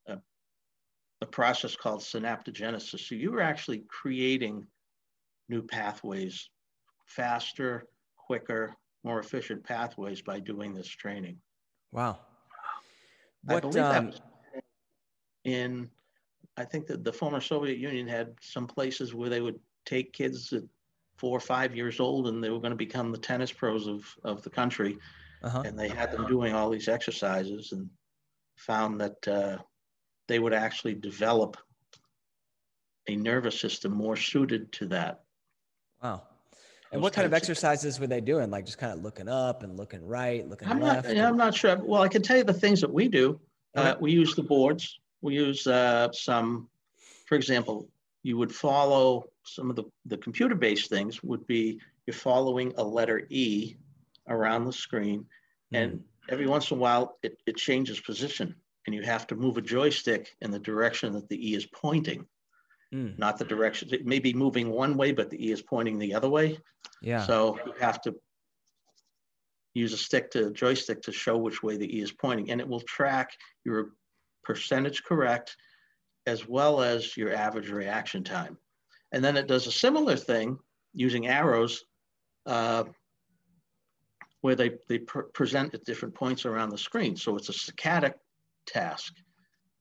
[0.07, 0.21] a, a,
[1.21, 3.07] a process called synaptogenesis.
[3.07, 4.67] So you're actually creating
[5.49, 6.49] new pathways
[7.05, 7.85] faster,
[8.17, 11.37] quicker, more efficient pathways by doing this training.
[11.91, 12.19] Wow.
[13.47, 14.21] I believe that um, was
[15.43, 15.89] in,
[16.57, 20.51] I think that the former Soviet Union had some places where they would take kids
[20.53, 20.63] at
[21.17, 24.05] four or five years old and they were going to become the tennis pros of,
[24.23, 24.97] of the country.
[25.43, 25.63] uh-huh.
[25.65, 27.89] And they had them doing all these exercises and
[28.57, 29.57] found that uh,
[30.27, 31.57] they would actually develop
[33.07, 35.21] a nervous system more suited to that.
[36.03, 36.23] Wow.
[36.91, 38.49] And what kind of exercises were they doing?
[38.49, 41.13] Like just kind of looking up and looking right, looking I'm not, left.
[41.13, 41.77] yeah, I'm not sure.
[41.77, 43.39] Well, I can tell you the things that we do.
[43.75, 44.99] Uh, we use the boards.
[45.21, 46.69] We use uh, some,
[47.25, 47.89] for example,
[48.23, 53.27] you would follow some of the, the computer-based things would be you're following a letter
[53.29, 53.75] E
[54.29, 55.25] around the screen.
[55.73, 58.55] And every once in a while, it, it changes position
[58.87, 62.25] and you have to move a joystick in the direction that the E is pointing,
[62.93, 63.19] Mm.
[63.19, 63.89] not the direction.
[63.91, 66.57] It may be moving one way, but the E is pointing the other way.
[67.01, 67.25] Yeah.
[67.25, 68.15] So you have to
[69.73, 72.67] use a stick to joystick to show which way the E is pointing, and it
[72.67, 73.31] will track
[73.65, 73.89] your
[74.43, 75.57] percentage correct
[76.25, 78.57] as well as your average reaction time.
[79.11, 80.57] And then it does a similar thing
[80.93, 81.83] using arrows
[82.45, 82.85] uh,
[84.41, 87.15] where they, they pr- present at different points around the screen.
[87.15, 88.13] So it's a saccadic
[88.65, 89.13] task.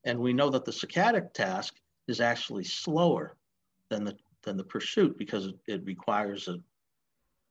[0.04, 1.74] And we know that the saccadic task
[2.08, 3.36] is actually slower
[3.90, 6.58] than the, than the pursuit because it, requires a,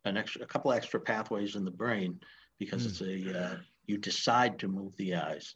[0.05, 2.19] an extra, a couple extra pathways in the brain
[2.59, 2.89] because Mm.
[2.89, 5.55] it's a, uh, you decide to move the eyes.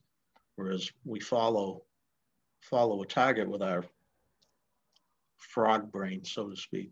[0.56, 1.84] Whereas we follow,
[2.62, 3.86] follow a target with our
[5.38, 6.92] frog brain, so to speak.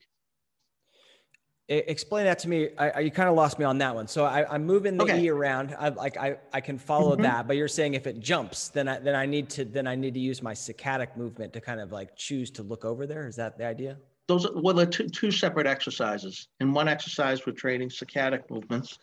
[1.69, 2.69] Explain that to me.
[2.77, 4.08] I, I, you kind of lost me on that one.
[4.08, 5.21] So I, I'm moving the Okay.
[5.23, 5.75] E around.
[5.77, 7.23] I like I, I can follow Mhm.
[7.23, 9.93] that, but you're saying if it jumps, then I then I need to then I
[9.95, 13.27] need to use my saccadic movement to kind of like choose to look over there.
[13.27, 13.97] Is that the idea?
[14.30, 16.47] Those are, well, they're two, two separate exercises.
[16.62, 18.99] In one exercise, we're training saccadic movements.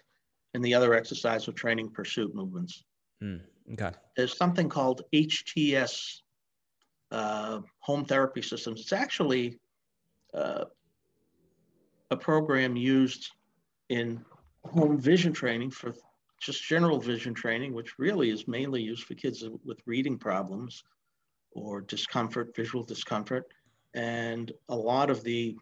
[0.54, 2.82] In the other exercise, we're training pursuit movements.
[3.72, 3.90] Okay.
[4.16, 6.20] There's something called HTS
[7.10, 8.80] uh, home therapy systems.
[8.82, 9.58] It's actually
[10.34, 10.64] uh,
[12.10, 13.30] a program used
[13.88, 14.24] in
[14.64, 15.94] home vision training for
[16.40, 20.84] just general vision training, which really is mainly used for kids with reading problems
[21.52, 23.46] or discomfort, visual discomfort.
[23.94, 25.56] And a lot of the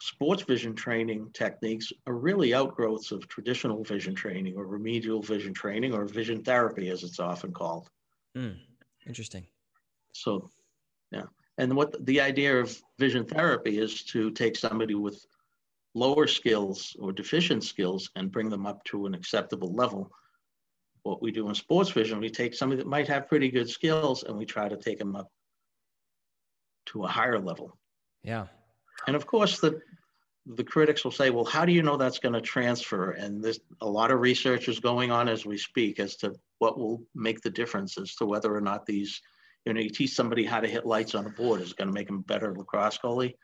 [0.00, 5.94] sports vision training techniques are really outgrowths of traditional vision training or remedial vision training
[5.94, 7.88] or vision therapy, as it's often called.
[8.36, 8.56] Mm.
[9.06, 9.46] Interesting.
[10.12, 10.50] So,
[11.12, 11.24] yeah.
[11.58, 15.24] And what the idea of vision therapy is to take somebody with
[15.94, 20.10] lower skills or deficient skills and bring them up to an acceptable level.
[21.02, 24.22] What we do in sports vision, we take somebody that might have pretty good skills
[24.22, 25.30] and we try to take them up
[26.86, 27.76] to a higher level.
[28.22, 28.46] Yeah.
[29.06, 29.80] And of course, the
[30.46, 33.60] the critics will say, "Well, how do you know that's going to transfer?" And there's
[33.80, 37.40] a lot of research is going on as we speak as to what will make
[37.40, 39.20] the difference as to whether or not these,
[39.64, 41.94] you know, you teach somebody how to hit lights on a board is going to
[41.94, 43.34] make them better lacrosse goalie.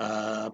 [0.00, 0.50] Uh,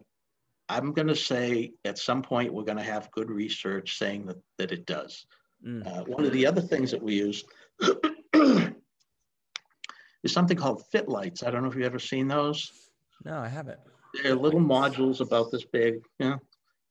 [0.68, 4.37] I'm going to say at some point we're going to have good research saying that
[4.59, 5.26] that it does.
[5.66, 5.87] Mm.
[5.87, 7.44] Uh, one of the other things that we use
[10.22, 11.42] is something called fit lights.
[11.42, 12.72] I don't know if you've ever seen those.
[13.24, 13.81] No, I haven't.
[14.22, 16.02] They're little modules about this big.
[16.18, 16.38] You know,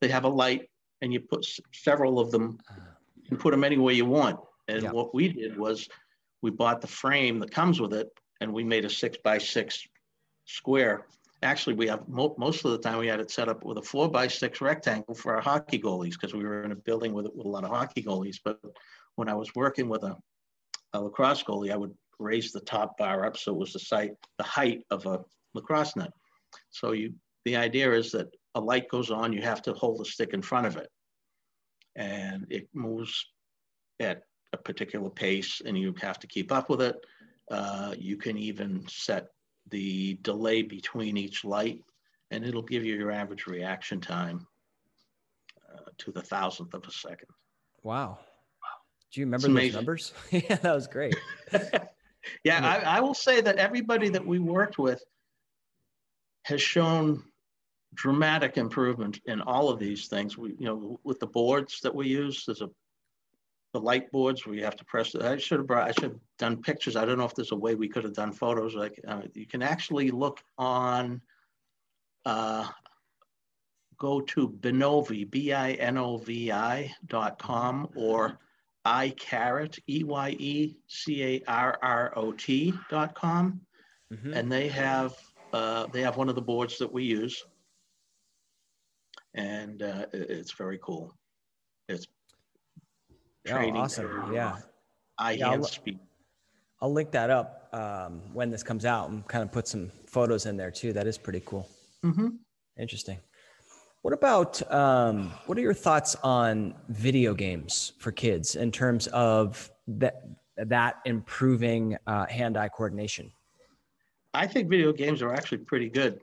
[0.01, 0.69] they have a light,
[1.01, 2.59] and you put several of them.
[3.15, 4.39] You can put them anywhere you want.
[4.67, 4.91] And Yeah.
[4.91, 5.87] what we did was,
[6.41, 8.09] we bought the frame that comes with it,
[8.41, 9.87] and we made a six by six
[10.45, 11.05] square.
[11.43, 13.81] Actually, we have mo- most of the time we had it set up with a
[13.81, 17.27] four by six rectangle for our hockey goalies because we were in a building with
[17.35, 18.37] with a lot of hockey goalies.
[18.43, 18.59] But
[19.15, 20.15] when I was working with a,
[20.93, 24.13] a lacrosse goalie, I would raise the top bar up so it was the site,
[24.37, 25.19] the height of a
[25.53, 26.11] lacrosse net.
[26.71, 27.13] So you,
[27.45, 30.41] the idea is that a light goes on, you have to hold a stick in
[30.41, 30.89] front of it.
[31.95, 33.27] And it moves
[33.99, 34.23] at
[34.53, 36.95] a particular pace and you have to keep up with it.
[37.51, 39.27] Uh, you can even set
[39.69, 41.83] the delay between each light
[42.31, 44.45] and it'll give you your average reaction time
[45.73, 47.29] uh, to the thousandth of a second.
[47.83, 48.19] Wow.
[49.11, 50.13] Do you remember those numbers?
[50.31, 51.15] yeah, that was great.
[52.43, 55.03] yeah, I, I will say that everybody that we worked with
[56.43, 57.23] has shown
[57.93, 60.37] dramatic improvement in all of these things.
[60.37, 62.69] We, you know, with the boards that we use, there's a
[63.77, 65.13] the light boards where you have to press.
[65.15, 66.95] I should have brought, I should have done pictures.
[66.95, 68.73] I don't know if there's a way we could have done photos.
[68.75, 71.21] Like uh, you can actually look on,
[72.25, 72.67] uh,
[73.99, 78.39] go to Binovi, B-I-N-O-V-I dot com or
[78.85, 80.73] EyeCarrot, E E-Y-E-C-A-R-R-O-T
[82.89, 83.61] dot com.
[84.11, 84.35] Mhm.
[84.35, 85.15] And they have,
[85.53, 87.43] uh, they have one of the boards that we use.
[89.33, 91.13] And uh, it's very cool.
[91.89, 92.07] It's
[93.51, 94.33] Oh, awesome.
[94.33, 94.57] Yeah.
[95.17, 95.95] eye Yeah, I'll look-
[96.81, 100.45] I'll link that up um, when this comes out and kind of put some photos
[100.45, 100.93] in there too.
[100.93, 101.67] That is pretty cool.
[102.03, 102.37] Mhm.
[102.77, 103.17] Interesting.
[104.03, 109.71] What about um, what are your thoughts on video games for kids in terms of
[109.87, 110.23] that
[110.57, 113.31] that improving uh, hand-eye coordination?
[114.33, 116.21] I think video games are actually pretty good.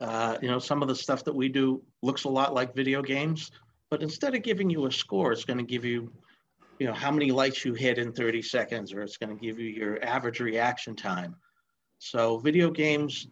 [0.00, 3.02] Uh, you know, some of the stuff that we do looks a lot like video
[3.02, 3.50] games,
[3.90, 6.12] but instead of giving you a score, it's going to give you,
[6.78, 9.58] you know, how many lights you hit in 30 seconds, or it's going to give
[9.58, 11.36] you your average reaction time.
[11.98, 13.28] So video games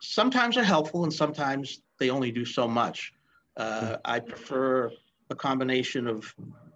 [0.00, 3.12] sometimes are helpful and sometimes they only do so much.
[3.56, 4.90] Uh, I prefer
[5.30, 6.34] a combination of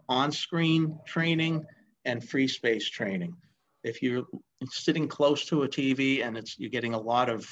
[0.08, 1.64] on-screen training
[2.04, 3.36] and free space training.
[3.84, 4.24] If you're
[4.70, 7.46] sitting close to a TV and it's you're getting a lot of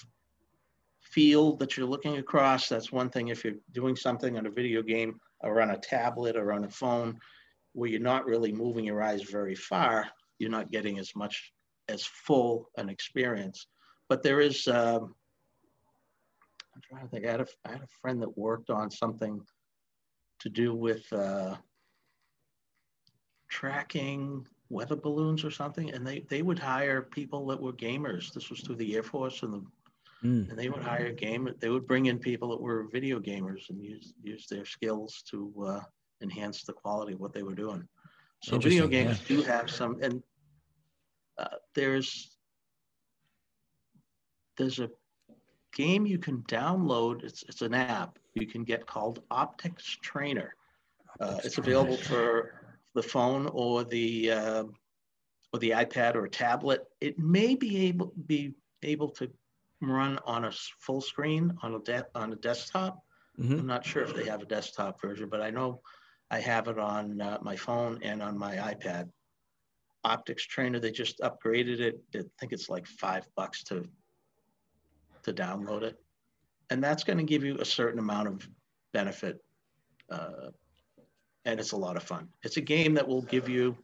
[1.00, 3.28] field that you're looking across, that's one thing.
[3.28, 6.70] If you're doing something on a video game or on a tablet or on a
[6.70, 7.18] phone
[7.78, 10.04] where you're not really moving your eyes very far,
[10.40, 11.52] you're not getting as much
[11.88, 13.68] as full an experience.
[14.08, 15.14] But there is, um,
[16.74, 19.40] I'm trying to think, I had, a, I had a friend that worked on something
[20.40, 21.54] to do with uh,
[23.48, 28.32] tracking weather balloons or something, and they, they would hire people that were gamers.
[28.32, 29.62] This was through the Air Force and the
[30.24, 30.50] Mm.
[30.50, 33.80] and they would hire game they would bring in people that were video gamers and
[33.80, 35.80] use use their skills to uh,
[36.22, 37.86] enhance the quality of what they were doing
[38.42, 39.36] so video games yeah.
[39.36, 40.22] do have some and
[41.38, 42.36] uh, there's
[44.56, 44.90] there's a
[45.74, 50.54] game you can download it's, it's an app you can get called optics trainer
[51.20, 52.54] uh, it's available for
[52.94, 54.64] the phone or the uh,
[55.52, 59.28] or the ipad or a tablet it may be able be able to
[59.80, 63.02] run on a full screen on a de- on a desktop.
[63.38, 63.60] Mm-hmm.
[63.60, 65.80] I'm not sure if they have a desktop version, but I know
[66.30, 69.08] I have it on uh, my phone and on my iPad.
[70.04, 72.00] Optics Trainer, they just upgraded it.
[72.14, 73.84] I think it's like five bucks to
[75.24, 75.98] to download it,
[76.70, 78.48] and that's going to give you a certain amount of
[78.92, 79.42] benefit,
[80.10, 80.50] uh,
[81.44, 82.28] and it's a lot of fun.
[82.44, 83.76] It's a game that will give you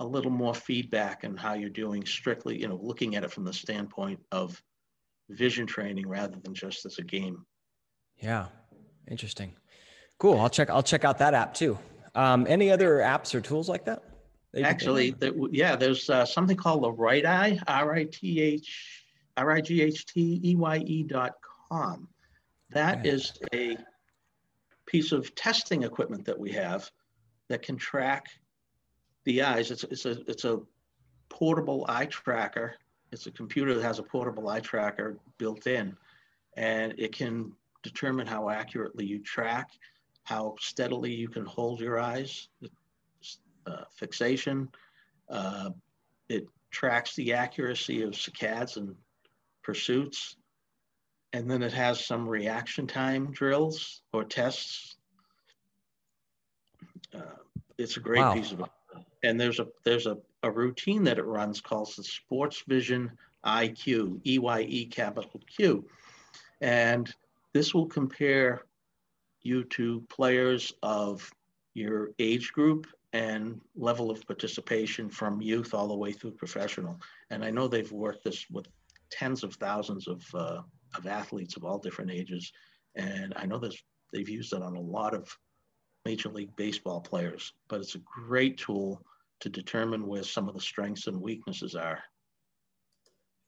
[0.00, 2.04] a little more feedback on how you're doing.
[2.06, 4.60] Strictly, you know, looking at it from the standpoint of
[5.28, 7.44] vision training rather than just as a game.
[8.18, 8.46] Yeah,
[9.08, 9.54] interesting.
[10.18, 10.38] Cool.
[10.40, 10.70] I'll check.
[10.70, 11.78] I'll check out that app too.
[12.14, 14.02] Um, any other apps or tools like that?
[14.52, 19.02] that Actually, the, yeah, there's uh, something called the Right Eye, R I T H,
[19.36, 21.32] R I G H T E Y E dot
[21.68, 22.08] com.
[22.70, 23.08] That okay.
[23.08, 23.76] is a
[24.86, 26.90] piece of testing equipment that we have
[27.48, 28.26] that can track
[29.24, 29.70] the eyes.
[29.70, 30.60] It's, it's a it's a
[31.28, 32.76] portable eye tracker
[33.14, 35.96] it's a computer that has a portable eye tracker built in,
[36.56, 37.52] and it can
[37.84, 39.70] determine how accurately you track,
[40.24, 42.48] how steadily you can hold your eyes,
[43.66, 44.68] uh, fixation.
[45.28, 45.70] Uh,
[46.28, 48.94] it tracks the accuracy of saccades and
[49.62, 50.36] pursuits.
[51.32, 54.96] And then it has some reaction time drills or tests.
[57.14, 57.20] Uh,
[57.78, 58.34] it's a great wow.
[58.34, 58.66] piece of it.
[59.22, 63.10] And there's a there's a a routine that it runs called the Sports Vision
[63.44, 65.86] IQ, E-Y-E capital Q.
[66.60, 67.12] And
[67.54, 68.62] this will compare
[69.44, 71.30] you to players of
[71.74, 76.98] your age group and level of participation from youth all the way through professional.
[77.30, 78.66] And I know they've worked this with
[79.10, 80.62] tens of thousands of, uh,
[80.96, 82.52] of athletes of all different ages.
[82.96, 83.80] And I know this,
[84.12, 85.28] they've used it on a lot of
[86.04, 89.00] Major League Baseball players, but it's a great tool
[89.40, 92.02] to determine where some of the strengths and weaknesses are.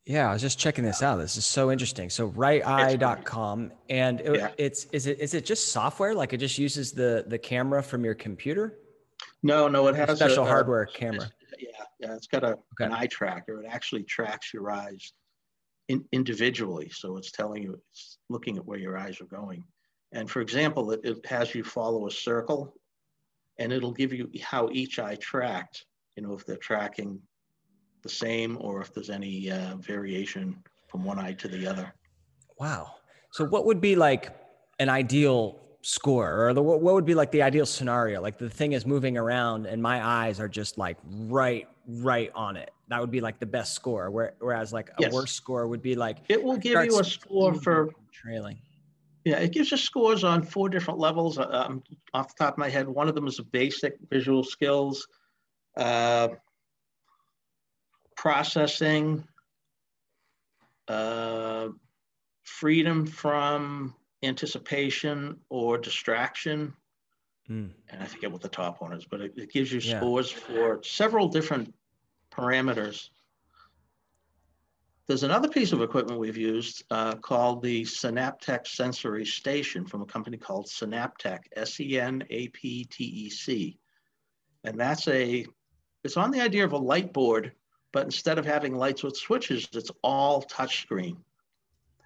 [0.07, 1.17] Yeah, I was just checking this out.
[1.17, 2.11] This is so interesting.
[2.11, 4.51] So righteye.com and it, yeah.
[4.57, 8.05] it's is it is it just software like it just uses the the camera from
[8.05, 8.79] your computer?
[9.43, 11.29] No, no, it has a special a, hardware a, camera.
[11.59, 12.85] Yeah, yeah, it's got a okay.
[12.85, 13.63] an eye tracker.
[13.63, 15.13] It actually tracks your eyes
[15.89, 19.65] in, individually, so it's telling you it's looking at where your eyes are going.
[20.13, 22.75] And for example, it, it has you follow a circle
[23.59, 25.85] and it'll give you how each eye tracked,
[26.17, 27.21] you know, if they're tracking
[28.07, 31.93] the same or if there's any uh, variation from one eye to the other.
[32.59, 32.95] Wow.
[33.31, 34.35] So what would be like
[34.79, 38.21] an ideal score or the, what would be like the ideal scenario?
[38.21, 42.57] Like the thing is moving around and my eyes are just like right, right on
[42.57, 42.71] it.
[42.89, 44.11] That would be like the best score.
[44.11, 45.13] Where, whereas like a yes.
[45.13, 48.59] worse score would be like, it will give you a score for trailing.
[49.25, 51.37] Yeah, it gives you scores on four different levels.
[51.37, 51.83] Uh, um,
[52.15, 55.09] off the top of my head, one of them is basic visual skills,
[55.77, 56.29] uh,
[58.17, 59.25] processing,
[60.89, 61.69] uh,
[62.43, 66.73] freedom from anticipation or distraction.
[67.51, 67.71] Mm.
[67.91, 69.99] And I forget what the top one is, but it, it gives you yeah.
[69.99, 71.75] scores for several different
[72.33, 73.11] parameters
[75.07, 80.07] there's another piece of equipment we've used uh, called the Senaptec Sensory Station from a
[80.07, 82.19] company called Senaptec, S-E-N-A-P-T-E-C.
[84.65, 85.47] And that's a,
[86.03, 87.53] it's on the idea of a light board,
[87.97, 91.17] but instead of having lights with switches, it's all touchscreen.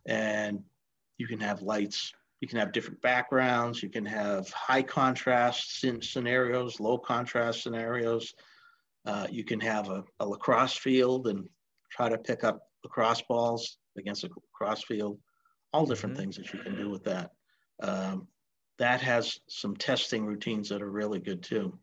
[0.07, 0.63] And
[1.19, 6.79] you can have lights, you can have different backgrounds, you can have high contrast scenarios,
[6.79, 8.35] low contrast scenarios.
[9.05, 11.49] Uh, you can have a, a lacrosse field and
[11.91, 15.19] try to pick up lacrosse balls against a cross field,
[15.73, 16.23] all different mm-hmm.
[16.23, 17.33] things that you can do with that.
[17.83, 18.29] Um,
[18.79, 21.77] that has some testing routines that are really good too.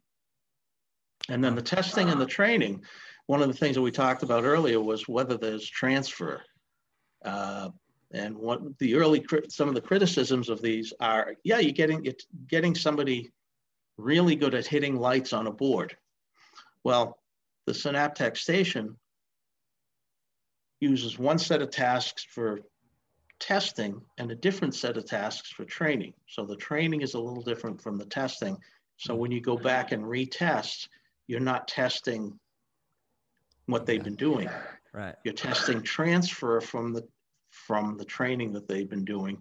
[1.27, 2.83] And then the testing and the training,
[3.27, 6.41] one of the things that we talked about earlier was whether there's transfer.
[7.23, 7.69] Uh,
[8.11, 12.23] and what the early some of the criticisms of these are, yeah, you're getting it
[12.47, 13.31] getting somebody
[13.97, 15.97] really good at hitting lights on a board.
[16.83, 17.19] Well,
[17.65, 18.95] the Senaptec station
[20.79, 22.61] uses one set of tasks for
[23.39, 26.13] testing and a different set of tasks for training.
[26.27, 28.57] So the training is a little different from the testing.
[28.95, 30.87] So when you go back and retest,
[31.27, 32.39] you're not testing
[33.67, 34.49] what they've been doing.
[34.93, 35.15] Right.
[35.23, 37.07] You're testing transfer from the
[37.51, 39.37] from the training that they've been doing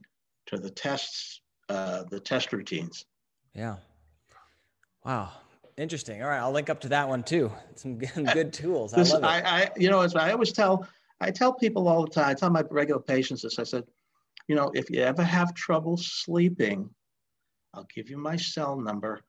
[0.46, 3.04] to the tests, uh, the test routines.
[3.54, 3.76] Yeah.
[5.04, 5.32] Wow.
[5.76, 6.22] Interesting.
[6.22, 7.52] All right, I'll link up to that one too.
[7.74, 8.94] Some good, good tools.
[8.94, 9.26] I this, love it.
[9.26, 10.86] I, I, you know, as I always tell,
[11.20, 12.28] I tell people all the time.
[12.28, 13.58] I tell my regular patients this.
[13.58, 13.84] I said,
[14.48, 16.88] you know, if you ever have trouble sleeping,
[17.74, 19.20] I'll give you my cell number.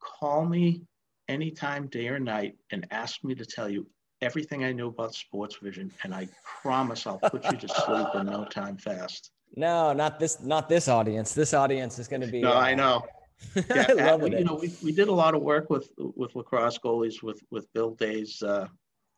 [0.00, 0.82] Call me
[1.28, 3.86] anytime, day or night, and ask me to tell you
[4.22, 6.28] everything I know about sports vision, and I
[6.62, 9.30] promise I'll put you to sleep in no time fast.
[9.58, 11.32] No, not this, not this audience.
[11.32, 12.42] This audience is going to be.
[12.42, 13.06] No, uh, I know.
[13.70, 14.44] I love you it.
[14.44, 17.92] know, we, we did a lot of work with with lacrosse goalies with with Bill
[17.94, 18.66] Daye's uh,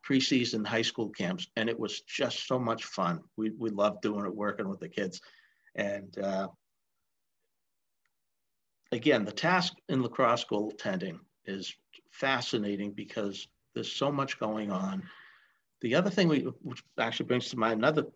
[0.08, 3.20] preseason high school camps, and it was just so much fun.
[3.36, 5.20] We we loved doing it, working with the kids,
[5.74, 6.48] and uh,
[8.92, 11.74] again, the task in lacrosse goaltending is
[12.10, 15.02] fascinating because there's so much going on.
[15.80, 18.06] The other thing we, which actually brings to mind another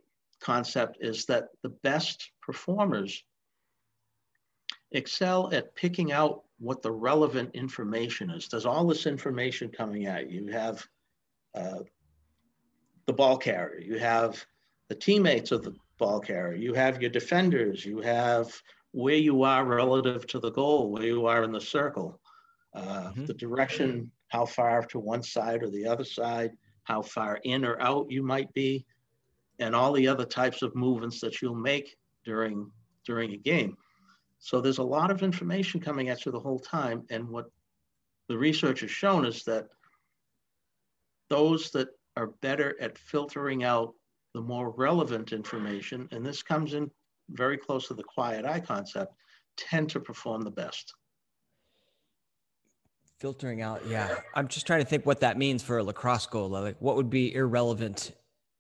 [0.41, 3.23] concept is that the best performers
[4.91, 8.49] excel at picking out what the relevant information is.
[8.49, 10.43] There's all this information coming at you.
[10.43, 10.87] You have
[11.55, 11.81] uh,
[13.07, 14.45] the ball carrier, you have
[14.89, 18.53] the teammates of the ball carrier, you have your defenders, you have
[18.93, 22.21] where you are relative to the goal, where you are in the circle,
[22.75, 23.27] uh, Mhm.
[23.27, 26.53] the direction, how far to one side or the other side,
[26.85, 28.87] how far in or out you might be,
[29.59, 32.71] and all the other types of movements that you'll make during
[33.05, 33.77] during a game.
[34.39, 37.03] So there's a lot of information coming at you the whole time.
[37.11, 37.51] And what
[38.29, 39.67] the research has shown is that
[41.29, 43.93] those that are better at filtering out
[44.33, 46.91] the more relevant information, and this comes in
[47.29, 49.13] very close to the quiet eye concept,
[49.59, 50.95] tend to perform the best.
[53.23, 54.17] Filtering out, yeah.
[54.35, 56.49] I'm just trying to think what that means for a lacrosse goal.
[56.49, 58.11] Like, what would be irrelevant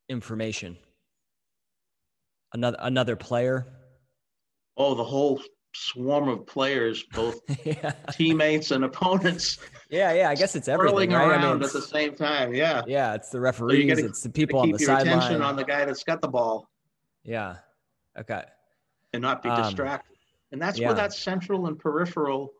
[0.08, 0.76] information?
[2.54, 3.66] Another another player.
[4.76, 5.42] Oh, the whole
[5.74, 9.58] swarm of players, both yeah, teammates and opponents,
[9.90, 10.30] yeah, yeah.
[10.30, 11.22] I guess it's everything, right?
[11.24, 12.54] I around mean, at the same time.
[12.54, 12.82] Yeah.
[12.86, 15.64] yeah, it's the referees, gotta- it's the people on Keep the your attention on the
[15.64, 16.68] guy that's got the ball.
[17.24, 17.56] yeah.
[18.16, 18.44] Okay.
[19.12, 20.16] and not be Um, distracted.
[20.52, 20.86] And that's yeah.
[20.86, 22.52] where that central and peripheral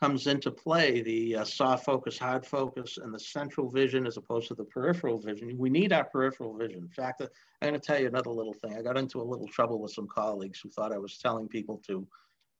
[0.00, 4.48] comes into play the uh, soft focus, hard focus, and the central vision as opposed
[4.48, 5.56] to the peripheral vision.
[5.58, 6.78] We need our peripheral vision.
[6.80, 7.26] In fact, uh,
[7.60, 8.76] I'm going to tell you another little thing.
[8.76, 11.82] I got into a little trouble with some colleagues who thought I was telling people
[11.86, 12.06] to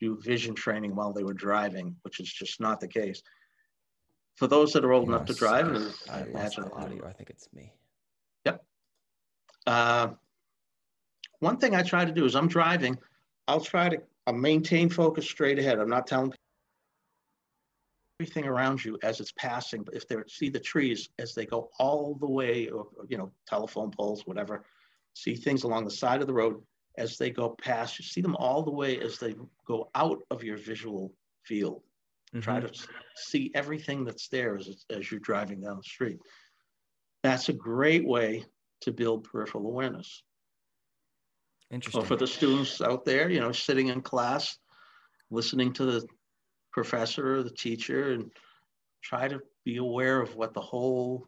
[0.00, 3.22] do vision training while they were driving, which is just not the case.
[4.36, 7.06] For those that are old enough to drive, and I I imagine audio.
[7.06, 7.72] I think it's me.
[9.66, 10.08] Uh,
[11.40, 12.98] one thing I try to do is I'm driving,
[13.48, 15.78] I'll try to I'll maintain focus straight ahead.
[15.78, 16.32] I'm not telling
[18.20, 21.70] everything around you as it's passing, but if they see the trees as they go
[21.78, 24.62] all the way, or you know, telephone poles, whatever,
[25.14, 26.62] see things along the side of the road
[26.98, 29.34] as they go past, you see them all the way as they
[29.66, 31.14] go out of your visual
[31.44, 31.82] field.
[32.42, 32.70] Try Mhm.
[32.70, 36.20] to see everything that's there as, as you're driving down the street.
[37.22, 38.44] That's a great way
[38.82, 40.22] to build peripheral awareness.
[41.70, 42.02] Interesting.
[42.02, 44.58] Or for the students out there, you know, sitting in class,
[45.30, 46.06] listening to the
[46.72, 48.30] professor or the teacher and
[49.02, 51.26] try to be aware of what the whole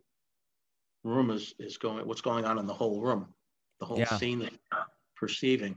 [1.04, 3.34] room is, is going, what's going on in the whole room,
[3.80, 4.16] the whole Yeah.
[4.16, 4.86] scene that you're
[5.16, 5.76] perceiving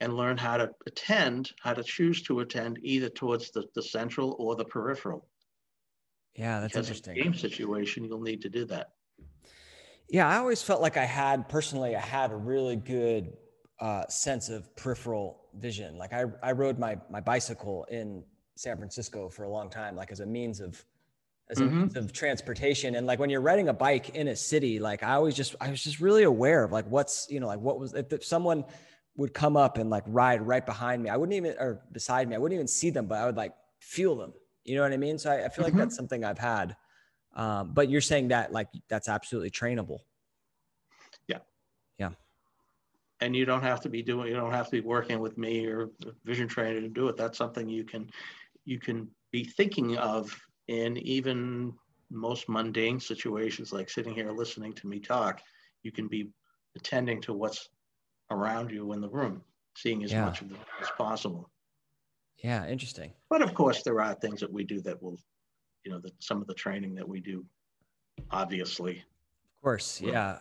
[0.00, 4.36] and learn how to attend, how to choose to attend either towards the, the central
[4.38, 5.26] or the peripheral.
[6.34, 7.18] yeah, that's Because in interesting.
[7.18, 8.92] a game situation, you'll need to do that.
[10.08, 13.36] Yeah, I always felt like I had personally, I had a really good
[13.80, 15.96] uh, sense of peripheral vision.
[15.96, 18.24] Like I, I rode my my bicycle in
[18.56, 20.84] San Francisco for a long time, like as a means of
[21.48, 21.72] as a Mhm.
[21.72, 22.96] means of transportation.
[22.96, 25.70] And like when you're riding a bike in a city, like I always just I
[25.70, 28.64] was just really aware of like what's you know like what was if, if someone
[29.16, 32.34] would come up and like ride right behind me, I wouldn't even or beside me,
[32.34, 34.32] I wouldn't even see them, but I would like feel them.
[34.64, 35.18] You know what I mean?
[35.18, 35.78] So I, I feel like Mhm.
[35.78, 36.76] that's something I've had.
[37.34, 40.00] Um, but you're saying that like that's absolutely trainable.
[41.28, 41.38] Yeah.
[41.98, 42.10] Yeah.
[43.20, 45.66] And you don't have to be doing you don't have to be working with me
[45.66, 45.90] or
[46.24, 48.10] vision trainer to do it that's something you can
[48.66, 50.38] you can be thinking of
[50.68, 51.72] in even
[52.10, 55.40] most mundane situations like sitting here listening to me talk
[55.82, 56.28] you can be
[56.76, 57.70] attending to what's
[58.30, 59.42] around you in the room
[59.76, 60.24] seeing as yeah.
[60.24, 61.50] much of it as possible.
[62.42, 63.12] Yeah interesting.
[63.30, 65.18] But of course there are things that we do that will
[65.84, 67.44] you know that some of the training that we do
[68.30, 70.38] obviously of course yeah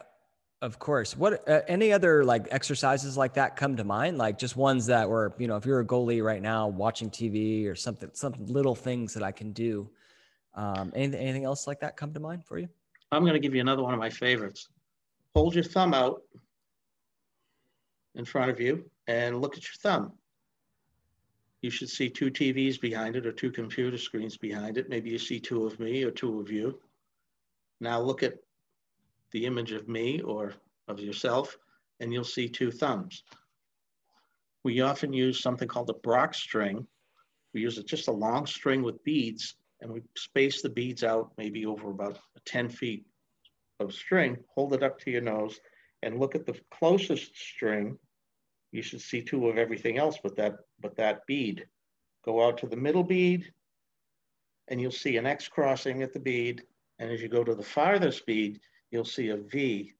[0.65, 1.15] of course.
[1.15, 4.17] What uh, any other like exercises like that come to mind?
[4.17, 7.67] Like just ones that were, you know, if you're a goalie right now watching TV
[7.67, 9.87] or something, some little things that I can do.
[10.55, 12.67] Um, anything, anything else like that come to mind for you?
[13.11, 14.67] I'm going to give you another one of my favorites.
[15.35, 16.23] Hold your thumb out
[18.15, 20.13] in front of you and look at your thumb.
[21.61, 24.89] You should see two TVs behind it or two computer screens behind it.
[24.89, 26.79] Maybe you see two of me or two of you.
[27.79, 28.33] Now look at
[29.35, 30.53] the image of me or
[30.87, 31.57] of yourself,
[31.99, 33.21] and you'll see two thumbs.
[34.63, 36.87] We often use something called a Brock string.
[37.53, 41.33] We use it just a long string with beads, and we space the beads out
[41.37, 43.05] maybe over about 10 feet
[43.81, 45.59] of string, hold it up to your nose,
[46.01, 47.99] and look at the closest string.
[48.71, 51.67] You should see two of everything else but that, but that bead.
[52.23, 53.51] Go out to the middle bead,
[54.69, 56.63] and you'll see an X crossing at the bead.
[56.99, 58.61] And as you go to the farthest bead,
[58.95, 59.93] you'll see a V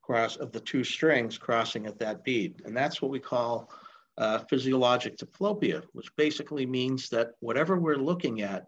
[0.00, 2.62] cross of the two strings crossing at that bead.
[2.64, 3.70] And that's what we call
[4.18, 8.66] uh, physiologic diplopia, which basically means that whatever we're looking at,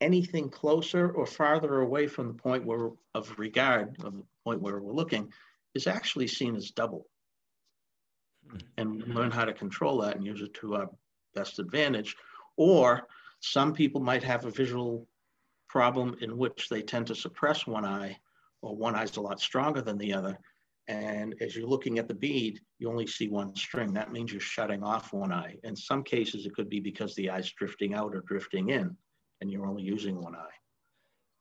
[0.00, 4.80] anything closer or farther away from the point where of regard of the point where
[4.80, 5.30] we're looking
[5.74, 7.06] is actually seen as double.
[8.50, 8.58] Hmm.
[8.78, 10.90] And learn how to control that and use it to our
[11.34, 12.16] best advantage.
[12.56, 13.06] Or
[13.40, 15.06] some people might have a visual
[15.68, 18.16] problem in which they tend to suppress one eye
[18.62, 20.38] or one eye's a lot stronger than the other.
[20.88, 23.92] And as you're looking at the bead, you only see one string.
[23.92, 25.56] That means you're shutting off one eye.
[25.62, 28.96] In some cases, it could be because the eye's drifting out or drifting in,
[29.40, 30.56] and you're only using one eye.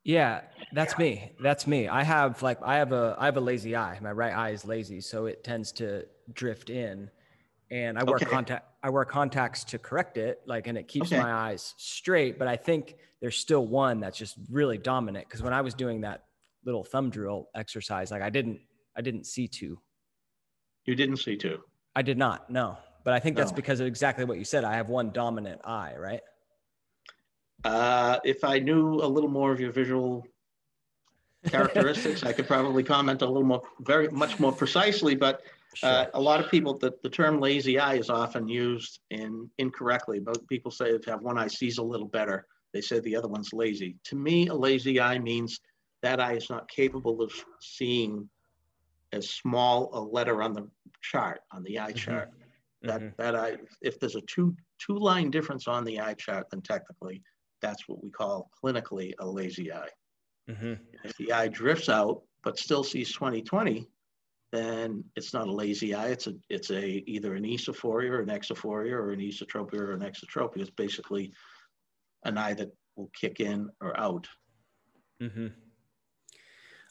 [0.04, 0.42] Yeah,
[0.74, 1.32] that's me.
[1.40, 1.88] That's me.
[1.88, 4.00] I have like I have a I have a lazy eye.
[4.02, 7.10] My right eye is lazy, so it tends to drift in.
[7.70, 8.26] And I wear okay.
[8.26, 11.22] contact I wear contacts to correct it, like and it keeps okay.
[11.22, 15.54] my eyes straight, but I think there's still one that's just really dominant because when
[15.54, 16.26] I was doing that
[16.66, 18.60] little thumb drill exercise, like I didn't,
[18.96, 19.80] I didn't see two.
[20.86, 21.60] You didn't see two.
[21.96, 22.50] I did not.
[22.50, 23.42] No, but I think no.
[23.42, 24.64] that's because of exactly what you said.
[24.64, 26.22] I have one dominant eye, right?
[27.64, 30.26] Uh, if I knew a little more of your visual
[31.48, 35.16] characteristics, I could probably comment a little more, very much more precisely.
[35.16, 35.42] But
[35.84, 40.20] uh, a lot of people, the, the term lazy eye is often used in incorrectly.
[40.20, 43.16] But people say if you have one eye sees a little better, they say the
[43.16, 43.98] other one's lazy.
[44.06, 45.60] To me, a lazy eye means
[46.02, 48.30] that eye is not capable of seeing
[49.14, 50.68] as small a letter on the
[51.02, 51.98] chart, on the eye mm-hmm.
[51.98, 52.30] chart.
[52.84, 53.22] That, mm-hmm.
[53.22, 57.22] that eye, if there's a two, two line difference on the eye chart, then technically
[57.62, 59.90] that's what we call clinically a lazy eye.
[60.50, 60.74] Mm-hmm.
[61.04, 63.86] If the eye drifts out but still sees 20/20,
[64.52, 66.08] then it's not a lazy eye.
[66.08, 70.02] It's a it's a either an esophoria or an exophoria or an esotropia or an
[70.02, 70.62] exotropia.
[70.62, 71.32] It's basically
[72.24, 74.28] an eye that will kick in or out.
[75.22, 75.48] Mm-hmm.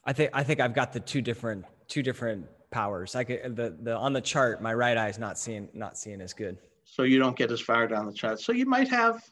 [0.05, 3.14] I think I think I've got the two different two different powers.
[3.14, 6.20] I could the the on the chart, my right eye is not seeing not seeing
[6.20, 6.59] as good.
[6.84, 8.40] So you don't get as far down the chart.
[8.40, 9.22] So you might have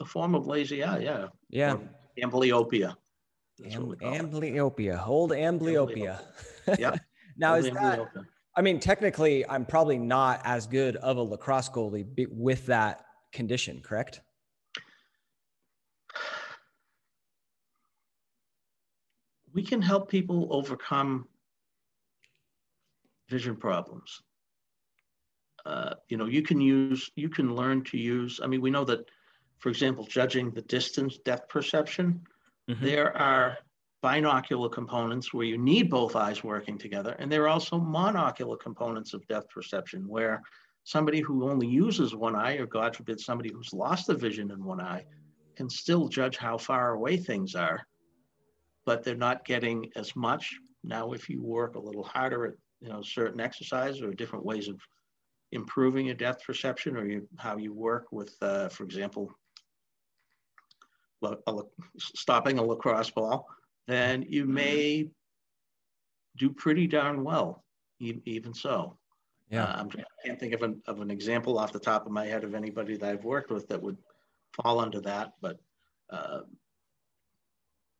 [0.00, 1.26] a form of lazy eye, yeah.
[1.50, 1.74] Yeah.
[1.74, 1.80] Or
[2.20, 2.96] amblyopia.
[3.64, 5.06] Am- amblyopia.
[5.06, 6.20] Old amblyopia.
[6.78, 6.96] yeah.
[7.36, 8.08] now Old is that
[8.56, 13.80] I mean, technically, I'm probably not as good of a lacrosse goalie with that condition,
[13.80, 14.20] correct?
[19.58, 21.26] We can help people overcome
[23.28, 24.22] vision problems.
[25.66, 28.84] Uh, you know, you can use, you can learn to use, I mean, we know
[28.84, 29.00] that,
[29.58, 32.20] for example, judging the distance depth perception,
[32.70, 32.84] mm-hmm.
[32.84, 33.58] there are
[34.00, 37.16] binocular components where you need both eyes working together.
[37.18, 40.40] And there are also monocular components of depth perception where
[40.84, 44.62] somebody who only uses one eye, or God forbid, somebody who's lost the vision in
[44.62, 45.04] one eye,
[45.56, 47.87] can still judge how far away things are
[48.88, 50.58] but they're not getting as much.
[50.82, 54.66] Now, if you work a little harder at you know certain exercises or different ways
[54.66, 54.80] of
[55.52, 59.30] improving your depth perception or you, how you work with, uh, for example,
[61.22, 61.62] a, a,
[61.98, 63.46] stopping a lacrosse ball,
[63.86, 65.10] then you may
[66.38, 67.62] do pretty darn well,
[68.00, 68.96] even so.
[69.50, 69.64] Yeah.
[69.64, 72.42] Uh, I can't think of an, of an example off the top of my head
[72.42, 73.98] of anybody that I've worked with that would
[74.62, 75.58] fall under that, but
[76.08, 76.40] uh,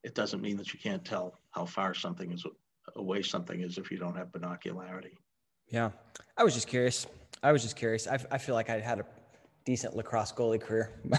[0.05, 2.45] it doesn't mean that you can't tell how far something is
[2.97, 5.17] away something is if you don't have binocularity.
[5.69, 5.91] Yeah,
[6.37, 7.07] I was just curious.
[7.43, 8.07] I was just curious.
[8.07, 9.07] I, I feel like I had a
[9.65, 10.93] decent lacrosse goalie career.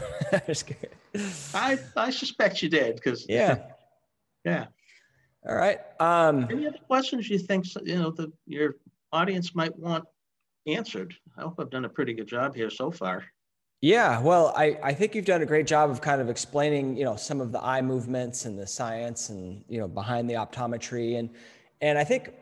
[1.54, 3.60] I I suspect you did because yeah,
[4.46, 4.66] yeah.
[5.48, 5.80] All right.
[6.00, 8.76] Um, Any other questions you think you know the your
[9.12, 10.06] audience might want
[10.68, 11.14] answered?
[11.38, 13.26] I hope I've done a pretty good job here so far.
[13.82, 17.06] Yeah, well, I, I think you've done a great job of kind of explaining, you
[17.06, 21.18] know, some of the eye movements and the science and, you know, behind the optometry.
[21.18, 21.30] And,
[21.80, 22.34] and I think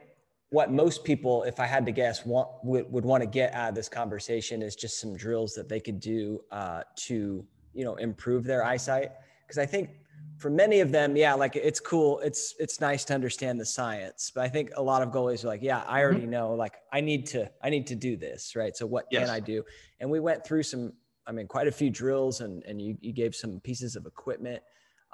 [0.49, 3.69] what most people, if I had to guess, want, would, would want to get out
[3.69, 7.95] of this conversation is just some drills that they could do uh, to, you know,
[7.95, 9.11] improve their eyesight.
[9.45, 9.91] Because I think
[10.37, 12.19] for many of them, yeah, like it's cool.
[12.19, 15.47] It's it's nice to understand the science, but I think a lot of goalies are
[15.47, 16.31] like, yeah, I already mm-hmm.
[16.31, 16.53] know.
[16.53, 18.75] Like I need to I need to do this, right?
[18.75, 19.21] So what yes.
[19.21, 19.63] can I do?
[19.99, 20.93] And we went through some,
[21.27, 24.61] I mean, quite a few drills, and and you you gave some pieces of equipment.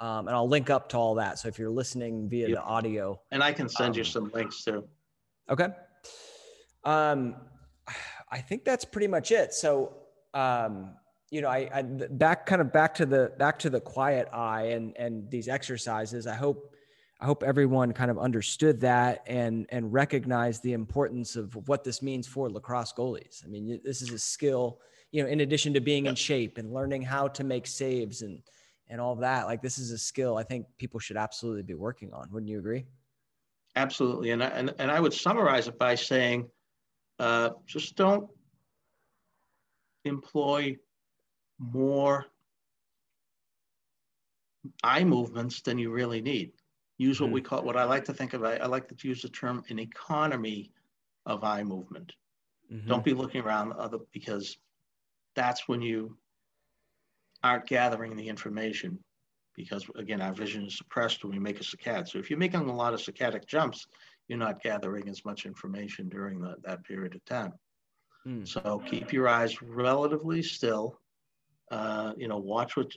[0.00, 1.38] Um, and I'll link up to all that.
[1.38, 2.56] So if you're listening via yep.
[2.56, 4.84] the audio, and I can send um, you some links too.
[5.48, 5.68] Okay.
[6.84, 7.36] Um,
[8.30, 9.54] I think that's pretty much it.
[9.54, 9.94] So
[10.34, 10.94] um,
[11.30, 14.66] you know, I, I back kind of back to the back to the quiet eye
[14.66, 16.26] and and these exercises.
[16.26, 16.73] I hope
[17.20, 22.02] I hope everyone kind of understood that and and recognized the importance of what this
[22.02, 23.44] means for lacrosse goalies.
[23.44, 24.80] I mean, this is a skill,
[25.12, 28.42] you know, in addition to being in shape and learning how to make saves and
[28.88, 29.46] and all that.
[29.46, 32.28] Like this is a skill I think people should absolutely be working on.
[32.30, 32.84] Wouldn't you agree?
[33.76, 36.48] Absolutely, and I, and and I would summarize it by saying,
[37.18, 38.28] uh, just don't
[40.04, 40.76] employ
[41.58, 42.26] more
[44.82, 46.52] eye movements than you really need.
[46.98, 47.34] Use what mm-hmm.
[47.34, 49.64] we call, what I like to think of, I, I, like to use the term
[49.68, 50.70] an economy
[51.26, 52.12] of eye movement.
[52.72, 52.88] Mm-hmm.
[52.88, 54.56] Don't be looking around other because
[55.34, 56.16] that's when you
[57.42, 58.98] aren't gathering the information
[59.56, 62.08] because again, our vision is suppressed when we make a saccade.
[62.08, 63.86] So if you're making a lot of saccadic jumps,
[64.28, 67.52] you're not gathering as much information during the, that period of time.
[68.26, 68.48] Mm.
[68.48, 70.98] So keep your eyes relatively still
[71.70, 72.92] uh, you know, watch what.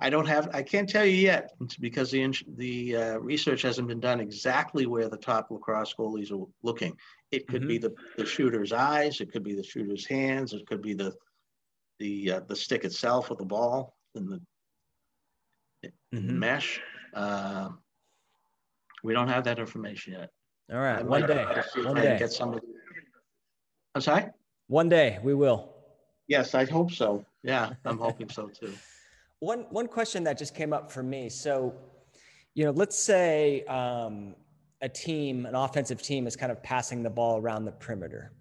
[0.00, 0.50] I don't have.
[0.52, 5.08] I can't tell you yet because the the uh, research hasn't been done exactly where
[5.08, 6.96] the top lacrosse goalies are looking.
[7.30, 7.68] It could mm-hmm.
[7.68, 9.20] be the, the shooter's eyes.
[9.20, 10.52] It could be the shooter's hands.
[10.52, 11.14] It could be the
[11.98, 14.28] the uh, the stick itself with the ball and
[15.82, 16.38] the, mm-hmm.
[16.38, 16.80] mesh.
[17.12, 17.70] Uh,
[19.02, 20.30] we don't have that information yet.
[20.72, 21.44] All right, one day.
[21.76, 22.18] One day.
[22.18, 22.58] Get some.
[23.94, 24.26] I'm sorry.
[24.66, 25.74] One day we will.
[26.26, 27.24] Yes, I hope so.
[27.42, 28.72] Yeah, I'm hoping so too.
[29.44, 31.28] One one question that just came up for me.
[31.28, 31.74] So,
[32.54, 34.34] you know, let's say um,
[34.80, 38.32] a team, an offensive team, is kind of passing the ball around the perimeter.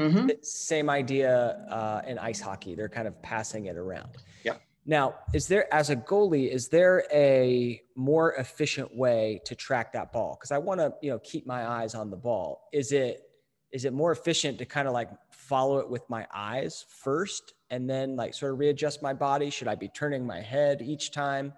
[0.00, 0.28] Mm-hmm.
[0.42, 4.16] Same idea uh, in ice hockey; they're kind of passing it around.
[4.42, 4.56] Yeah.
[4.86, 10.12] Now, is there, as a goalie, is there a more efficient way to track that
[10.12, 10.36] ball?
[10.36, 12.68] Because I want to, you know, keep my eyes on the ball.
[12.72, 13.22] Is it
[13.70, 17.88] is it more efficient to kind of like follow it with my eyes first and
[17.88, 19.50] then like sort of readjust my body?
[19.50, 21.52] Should I be turning my head each time?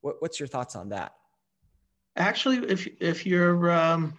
[0.00, 1.14] What, what's your thoughts on that?
[2.16, 4.14] Actually, if if you're, um,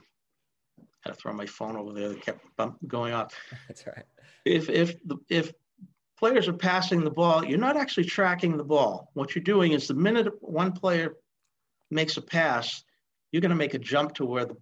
[0.79, 3.33] I had to throw my phone over there that kept bump, going off.
[3.67, 4.05] That's right.
[4.45, 5.51] If if the, if
[6.19, 9.09] players are passing the ball, you're not actually tracking the ball.
[9.13, 11.15] What you're doing is the minute one player
[11.89, 12.83] makes a pass,
[13.31, 14.57] you're going to make a jump to where the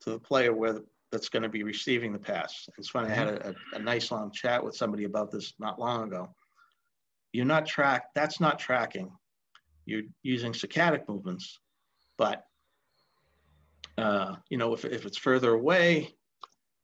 [0.00, 2.68] to the player where the that's going to be receiving the pass.
[2.78, 5.78] It's funny, I had a, a, a, nice long chat with somebody about this not
[5.78, 6.34] long ago.
[7.32, 9.12] You're not track, that's not tracking.
[9.84, 11.60] You're using saccadic movements,
[12.16, 12.44] but
[13.98, 16.14] uh, you know, if, if it's further away,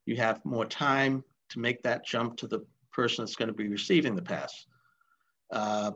[0.05, 3.69] you have more time to make that jump to the person that's going to be
[3.69, 4.67] receiving the pass.
[5.51, 5.93] Uh,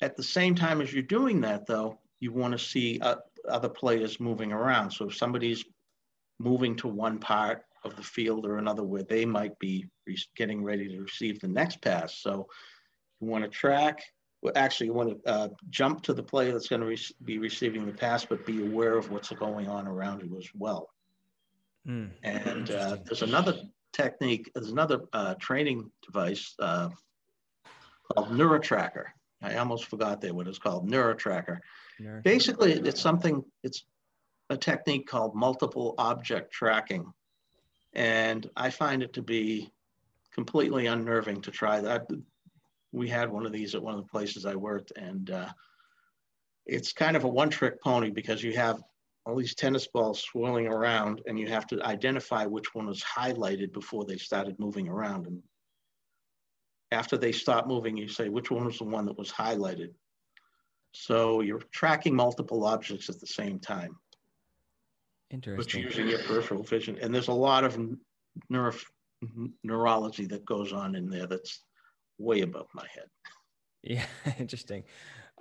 [0.00, 3.16] at the same time as you're doing that, though, you want to see uh,
[3.48, 4.90] other players moving around.
[4.90, 5.64] So if somebody's
[6.38, 10.62] moving to one part of the field or another where they might be re- getting
[10.62, 12.18] ready to receive the next pass.
[12.18, 12.48] So
[13.20, 14.02] you want to track,
[14.42, 17.38] well, actually, you want to uh, jump to the player that's going to re- be
[17.38, 20.88] receiving the pass, but be aware of what's going on around you as well.
[21.88, 23.54] Mm, and uh, there's another
[23.92, 26.90] technique, there's another uh, training device uh,
[28.12, 29.04] called NeuroTracker.
[29.42, 31.58] I almost forgot there what it's called, NeuroTracker.
[32.22, 33.84] Basically, it's something, it's
[34.50, 37.12] a technique called multiple object tracking.
[37.92, 39.72] And I find it to be
[40.32, 42.06] completely unnerving to try that.
[42.92, 45.48] We had one of these at one of the places I worked, and uh,
[46.66, 48.82] it's kind of a one trick pony because you have
[49.24, 53.72] all these tennis balls swirling around, and you have to identify which one was highlighted
[53.72, 55.26] before they started moving around.
[55.26, 55.42] And
[56.92, 59.90] after they stop moving, you say, which one was the one that was highlighted?
[60.92, 63.96] So you're tracking multiple objects at the same time.
[65.30, 65.82] Interesting.
[65.82, 66.98] But using your peripheral vision.
[67.00, 67.78] And there's a lot of
[68.48, 68.72] neuro,
[69.64, 71.62] neurology that goes on in there that's
[72.18, 73.06] way above my head.
[73.82, 74.04] Yeah,
[74.38, 74.84] interesting.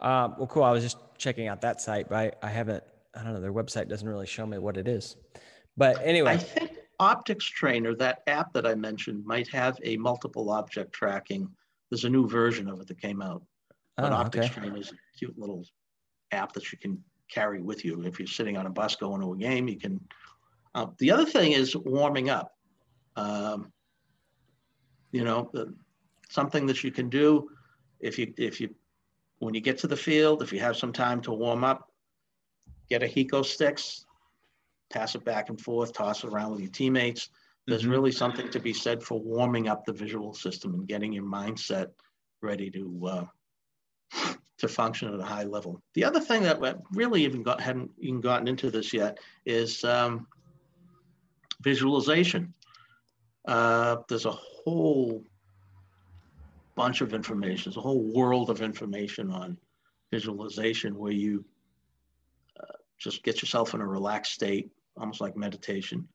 [0.01, 0.63] Um, well, cool.
[0.63, 2.83] I was just checking out that site, but I, I haven't,
[3.15, 5.15] I don't know, their website doesn't really show me what it is.
[5.77, 6.31] But anyway.
[6.31, 11.49] I think Optics Trainer, that app that I mentioned, might have a multiple object tracking.
[11.89, 13.43] There's a new version of it that came out.
[13.97, 14.53] But Oh, Optics okay.
[14.53, 15.65] Trainer is a cute little
[16.31, 18.03] app that you can carry with you.
[18.03, 19.99] If you're sitting on a bus going to a game, you can.
[20.73, 22.51] Uh, the other thing is warming up.
[23.15, 23.71] Um,
[25.11, 25.73] you know, the,
[26.30, 27.49] something that you can do
[27.99, 28.76] if you if you
[29.39, 31.91] when you get to the field, if you have some time to warm up,
[32.89, 34.05] get a Hecostix,
[34.89, 37.30] pass it back and forth, toss it around with your teammates.
[37.67, 37.91] There's Mhm.
[37.91, 41.91] really something to be said for warming up the visual system and getting your mindset
[42.41, 43.26] ready to uh,
[44.58, 45.82] to function at a high level.
[45.93, 49.84] The other thing that we really even got hadn't even gotten into this yet is
[49.84, 50.28] um,
[51.62, 52.53] visualization.
[53.45, 55.24] Uh, there's a whole
[56.76, 57.70] bunch of information.
[57.70, 59.58] There's a whole world of information on
[60.12, 61.43] visualization where you
[62.60, 66.08] uh, just get yourself in a relaxed state, almost like meditation,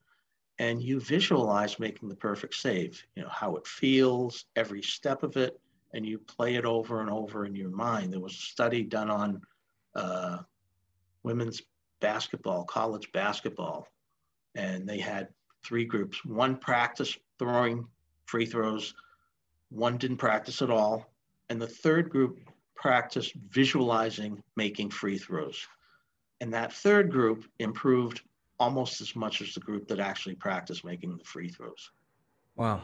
[0.59, 3.03] and you visualize making the perfect save.
[3.15, 5.59] You know how it feels, every step of it,
[5.93, 8.13] and you play it over and over in your mind.
[8.13, 9.41] There was a study done on
[9.95, 10.39] uh,
[11.23, 11.61] women's
[11.99, 13.87] basketball, college basketball,
[14.55, 15.29] and they had
[15.63, 16.23] three groups.
[16.25, 17.87] One practiced throwing
[18.25, 18.93] free throws,
[19.69, 21.13] one didn't practice at all,
[21.49, 22.39] and the third group
[22.75, 25.67] practiced visualizing making free throws.
[26.39, 28.21] And that third group improved
[28.59, 31.91] almost as much as the group that actually practiced making the free throws.
[32.55, 32.81] Wow.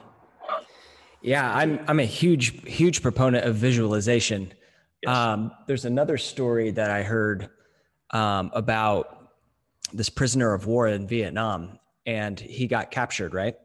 [1.22, 4.54] Yeah, I'm I'm a huge huge proponent of visualization.
[5.02, 5.16] Yes.
[5.16, 7.50] Um, there's another story that I heard
[8.12, 9.32] um, about
[9.94, 13.56] this prisoner of war in Vietnam, and he got captured, right?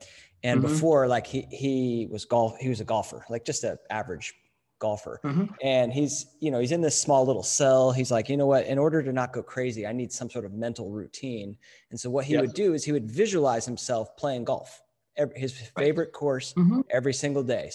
[0.43, 0.63] And Mhm.
[0.63, 4.35] before, like he he was golf, he was a golfer, like just an average
[4.79, 5.21] golfer.
[5.23, 5.55] Mhm.
[5.63, 7.93] And he's you know he's in this small little cell.
[7.93, 8.67] He's like, you know what?
[8.67, 11.57] In order to not go crazy, I need some sort of mental routine.
[11.91, 12.41] And so what he Yes.
[12.41, 14.82] would do is he would visualize himself playing golf,
[15.17, 16.85] every, his favorite course Mhm.
[16.91, 17.71] every single day,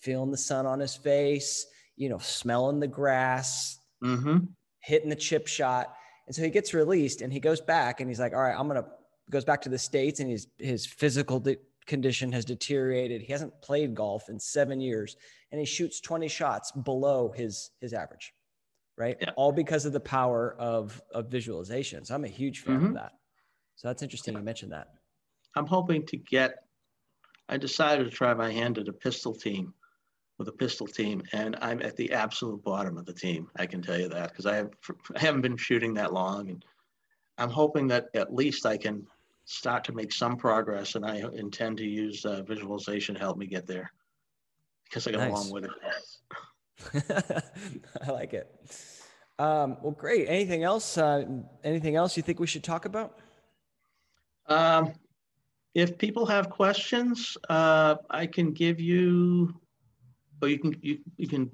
[0.00, 1.66] feeling the sun on his face,
[1.96, 4.46] you know, smelling the grass, Mm-hmm.
[4.80, 5.94] hitting the chip shot.
[6.26, 8.68] And so he gets released and he goes back and he's like, all right, I'm
[8.68, 8.88] going to
[9.30, 11.56] goes back to the States and his, his physical de-
[11.86, 13.22] condition has deteriorated.
[13.22, 15.16] He hasn't played golf in seven years
[15.50, 18.34] and he shoots 20 shots below his, his average.
[18.98, 19.16] Right.
[19.18, 19.30] Yeah.
[19.36, 22.04] All because of the power of, of visualization.
[22.04, 22.94] So I'm a huge fan of Mhm.
[22.94, 23.12] that.
[23.76, 24.34] So that's interesting.
[24.34, 24.88] You mentioned that.
[25.56, 26.56] I'm hoping to get.
[27.48, 29.74] I decided to try my hand at a pistol team,
[30.38, 33.48] with a pistol team, and I'm at the absolute bottom of the team.
[33.56, 34.70] I can tell you that because I have
[35.14, 36.64] I haven't been shooting that long, and
[37.38, 39.06] I'm hoping that at least I can
[39.44, 43.46] start to make some progress, and I intend to use uh, visualization to help me
[43.46, 43.92] get there
[44.84, 45.32] because I got a Nice.
[45.32, 45.74] long way to go.
[48.06, 48.48] I like it.
[49.38, 50.28] Um, well, great.
[50.28, 50.96] Anything else?
[50.96, 51.24] Uh,
[51.62, 53.18] anything else you think we should talk about?
[54.46, 54.92] Um,
[55.74, 59.54] if people have questions, uh, I can give you,
[60.40, 61.50] or you can you, you can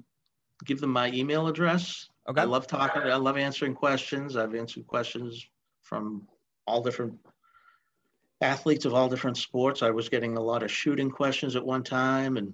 [0.65, 2.07] give them my email address.
[2.29, 2.41] Okay.
[2.41, 3.01] I love talking.
[3.01, 4.35] I love answering questions.
[4.37, 5.43] I've answered questions
[5.81, 6.27] from
[6.67, 7.15] all different
[8.41, 9.81] athletes of all different sports.
[9.81, 12.53] I was getting a lot of shooting questions at one time, and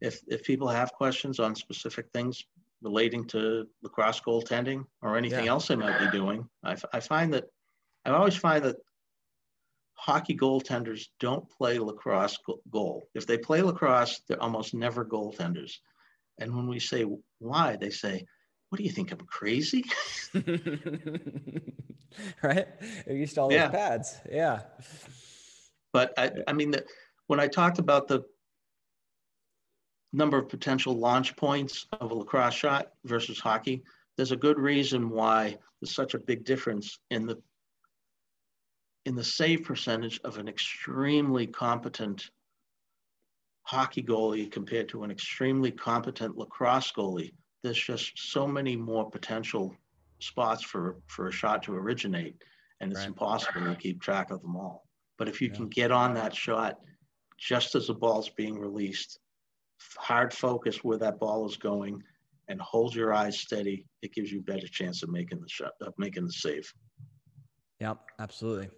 [0.00, 2.44] if if people have questions on specific things
[2.82, 5.50] relating to lacrosse goaltending or anything Yeah.
[5.50, 7.44] else they might be doing, I, f- I find that
[8.04, 8.76] I always find that
[9.98, 12.38] hockey goaltenders don't play lacrosse
[12.70, 13.08] goal.
[13.14, 15.72] If they play lacrosse, they're almost never goaltenders.
[16.38, 17.04] And when we say
[17.38, 18.24] why, they say,
[18.68, 19.10] "What do you think?
[19.10, 19.84] I'm crazy."
[22.42, 22.66] right?
[23.06, 24.16] They're used to all those pads.
[24.30, 24.60] Yeah.
[25.92, 26.84] But I, I mean, the,
[27.26, 28.22] when I talked about the
[30.12, 33.82] number of potential launch points of a lacrosse shot versus hockey,
[34.16, 37.38] there's a good reason why there's such a big difference in the
[39.08, 42.30] in the save percentage of an extremely competent
[43.62, 47.32] hockey goalie compared to an extremely competent lacrosse goalie.
[47.62, 49.74] There's just so many more potential
[50.20, 52.36] spots for for a shot to originate,
[52.80, 53.08] and it's Right.
[53.08, 54.86] impossible to keep track of them all.
[55.16, 55.56] But if you Yeah.
[55.56, 56.78] can get on that shot
[57.38, 59.18] just as the ball's being released,
[59.96, 62.02] hard focus where that ball is going,
[62.48, 65.72] and hold your eyes steady, it gives you a better chance of making the shot,
[65.80, 66.70] of making the save.
[67.80, 67.98] Yep.
[68.18, 68.70] Absolutely.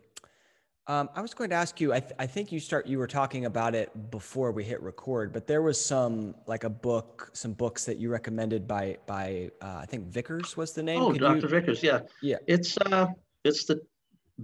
[0.91, 1.93] Um, I was going to ask you.
[1.93, 2.89] I, th- I think you start.
[2.89, 6.69] You were talking about it before we hit record, but there was some like a
[6.69, 11.01] book, some books that you recommended by by uh, I think Vickers was the name.
[11.01, 11.37] Oh, Could Dr.
[11.43, 12.01] you- Vickers, yeah.
[12.23, 12.39] Yeah.
[12.49, 13.07] It's uh
[13.45, 13.81] it's the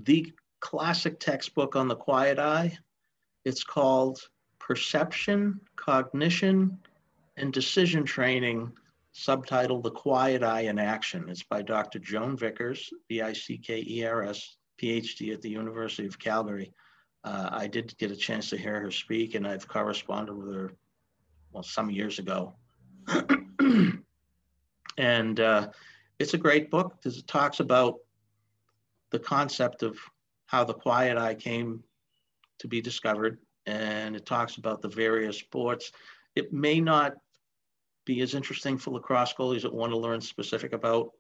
[0.05, 2.79] the classic textbook on the quiet eye.
[3.45, 4.21] It's called
[4.61, 6.79] Perception, Cognition,
[7.37, 8.71] and Decision Training,
[9.17, 11.29] subtitled The Quiet Eye in Action.
[11.29, 11.99] It's by Dr.
[11.99, 16.73] Joan Vickers, V I C K E R S, PhD at the University of Calgary.
[17.25, 20.73] Uh, I did get a chance to hear her speak, and I've corresponded with her,
[21.53, 22.55] well, some years ago.
[24.99, 25.69] and uh,
[26.19, 27.97] it's a great book because it talks about
[29.11, 29.99] the concept of
[30.47, 31.83] how the quiet eye came
[32.59, 35.93] to be discovered, and it talks about the various sports.
[36.35, 37.15] It may not
[38.05, 41.11] be as interesting for lacrosse goalies that want to learn specific about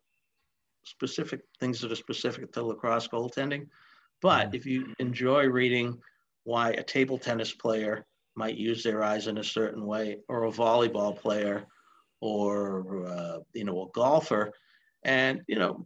[0.86, 3.66] specific things that are specific to lacrosse goaltending.
[4.22, 5.98] But if you enjoy reading
[6.44, 10.50] why a table tennis player might use their eyes in a certain way, or a
[10.50, 11.66] volleyball player,
[12.20, 14.52] or uh, you know a golfer,
[15.02, 15.84] and you know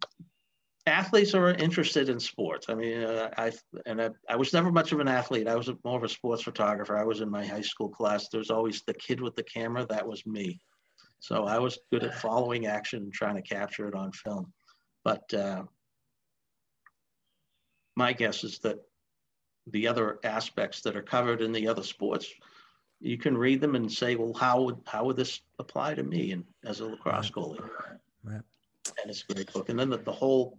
[0.86, 2.66] athletes are interested in sports.
[2.68, 3.52] I mean, uh, I
[3.86, 5.48] and I, I, was never much of an athlete.
[5.48, 6.96] I was more of a sports photographer.
[6.96, 8.28] I was in my high school class.
[8.28, 9.86] There was always the kid with the camera.
[9.88, 10.60] That was me.
[11.20, 14.52] So I was good at following action and trying to capture it on film.
[15.10, 15.64] But uh,
[17.96, 18.78] my guess is that
[19.66, 22.32] the other aspects that are covered in the other sports,
[23.00, 26.30] you can read them and say, well, how would how would this apply to me
[26.30, 27.58] and as a lacrosse goalie?
[28.22, 28.40] Right.
[29.02, 29.68] And it's a great book.
[29.68, 30.56] And then the, the whole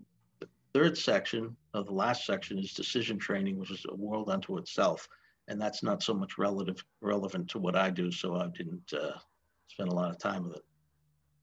[0.74, 5.08] third section of the last section is decision training, which is a world unto itself.
[5.48, 9.18] And that's not so much relative relevant to what I do, so I didn't uh,
[9.70, 10.66] spend a lot of time with it.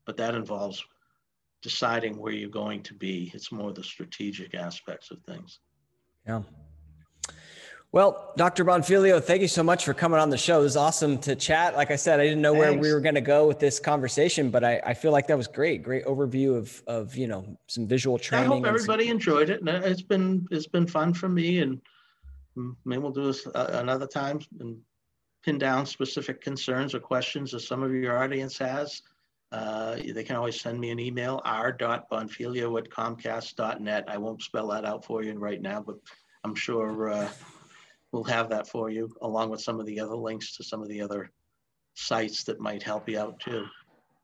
[0.04, 0.84] But that involves
[1.62, 3.30] deciding where you're going to be.
[3.34, 5.61] It's more the strategic aspects of things.
[6.26, 6.42] Yeah.
[7.90, 8.66] Well, Dr.
[8.66, 10.61] Buonfiglio, thank you so much for coming on the show.
[10.61, 11.74] It was awesome to chat.
[11.74, 12.66] Like I said, I didn't know Thanks.
[12.66, 15.38] where we were going to go with this conversation, but I, I feel like that
[15.38, 15.82] was great.
[15.82, 18.52] Great overview of, of, you know, some visual training.
[18.52, 19.12] I hope everybody some...
[19.12, 19.61] enjoyed it.
[19.61, 21.80] And it's been, it's been fun for me and
[22.84, 24.76] maybe we'll do this uh, another time and
[25.42, 29.00] pin down specific concerns or questions that some of your audience has.
[29.51, 34.05] Uh, they can always send me an email, r.buonfiglio at comcast.net.
[34.07, 35.96] I won't spell that out for you right now, but
[36.44, 37.28] I'm sure uh,
[38.12, 40.88] we'll have that for you along with some of the other links to some of
[40.88, 41.30] the other
[41.94, 43.64] sites that might help you out too.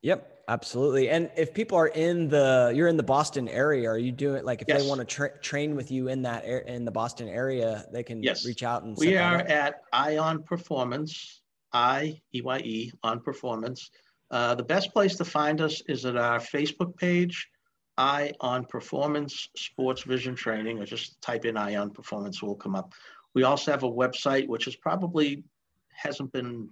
[0.02, 1.08] Yep, absolutely.
[1.08, 4.60] And if people are in the, you're in the Boston area, are you doing like
[4.60, 4.82] if yes.
[4.82, 8.22] they want to tra- train with you in that in the Boston area, they can
[8.22, 8.44] yes.
[8.44, 8.94] reach out and.
[8.98, 11.40] We are at Ion Performance,
[11.72, 13.90] I E Y E on Performance.
[14.34, 17.48] Uh, the best place to find us is at our Facebook page,
[17.96, 22.74] I on Performance Sports Vision Training, or just type in I on Performance, will come
[22.74, 22.92] up.
[23.36, 25.44] We also have a website, which is probably
[25.92, 26.68] hasn't been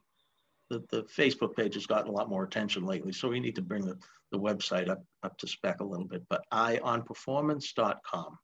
[0.71, 3.13] the, the Facebook page has gotten a lot more attention lately.
[3.13, 3.97] So we need to bring the,
[4.33, 8.39] the website up, up to spec a little bit, but I on ionperformance.com.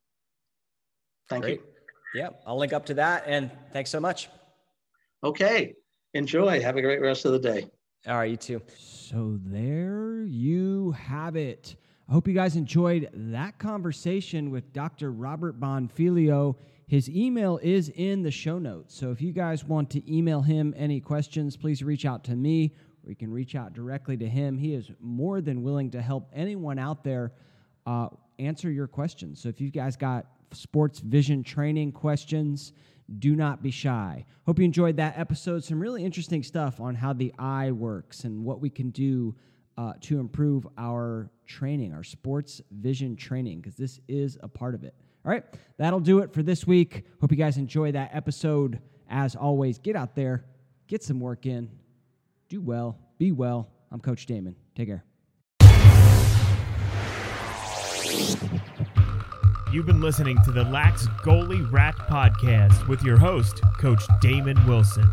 [1.28, 1.58] Thank Great.
[1.58, 2.20] you.
[2.20, 3.24] Yeah, I'll link up to that.
[3.26, 4.28] And thanks so much.
[5.24, 5.74] Okay.
[6.14, 6.60] Enjoy.
[6.62, 7.66] Have a great rest of the day.
[8.08, 8.62] All right, you too.
[8.78, 11.76] So there you have it.
[12.08, 15.12] I hope you guys enjoyed that conversation with Dr.
[15.12, 16.56] Robert Buonfiglio.
[16.86, 18.94] His email is in the show notes.
[18.94, 22.74] So if you guys want to email him any questions, please reach out to me
[23.04, 24.56] or you can reach out directly to him.
[24.56, 27.32] He is more than willing to help anyone out there
[27.84, 29.42] uh, answer your questions.
[29.42, 32.72] So if you guys got sports vision training questions,
[33.18, 34.24] do not be shy.
[34.46, 35.64] Hope you enjoyed that episode.
[35.64, 39.34] Some really interesting stuff on how the eye works and what we can do
[39.76, 44.84] uh, to improve our training, our sports vision training, because this is a part of
[44.84, 44.94] it.
[45.24, 45.44] All right,
[45.76, 47.04] that'll do it for this week.
[47.20, 48.80] Hope you guys enjoy that episode.
[49.08, 50.44] As always, get out there,
[50.86, 51.70] get some work in,
[52.48, 53.70] do well, be well.
[53.90, 54.54] I'm Coach Damon.
[54.74, 55.04] Take care.
[59.70, 65.06] You've been listening to the Lax Goalie Rat Podcast with your host, Coach Damon Wilson.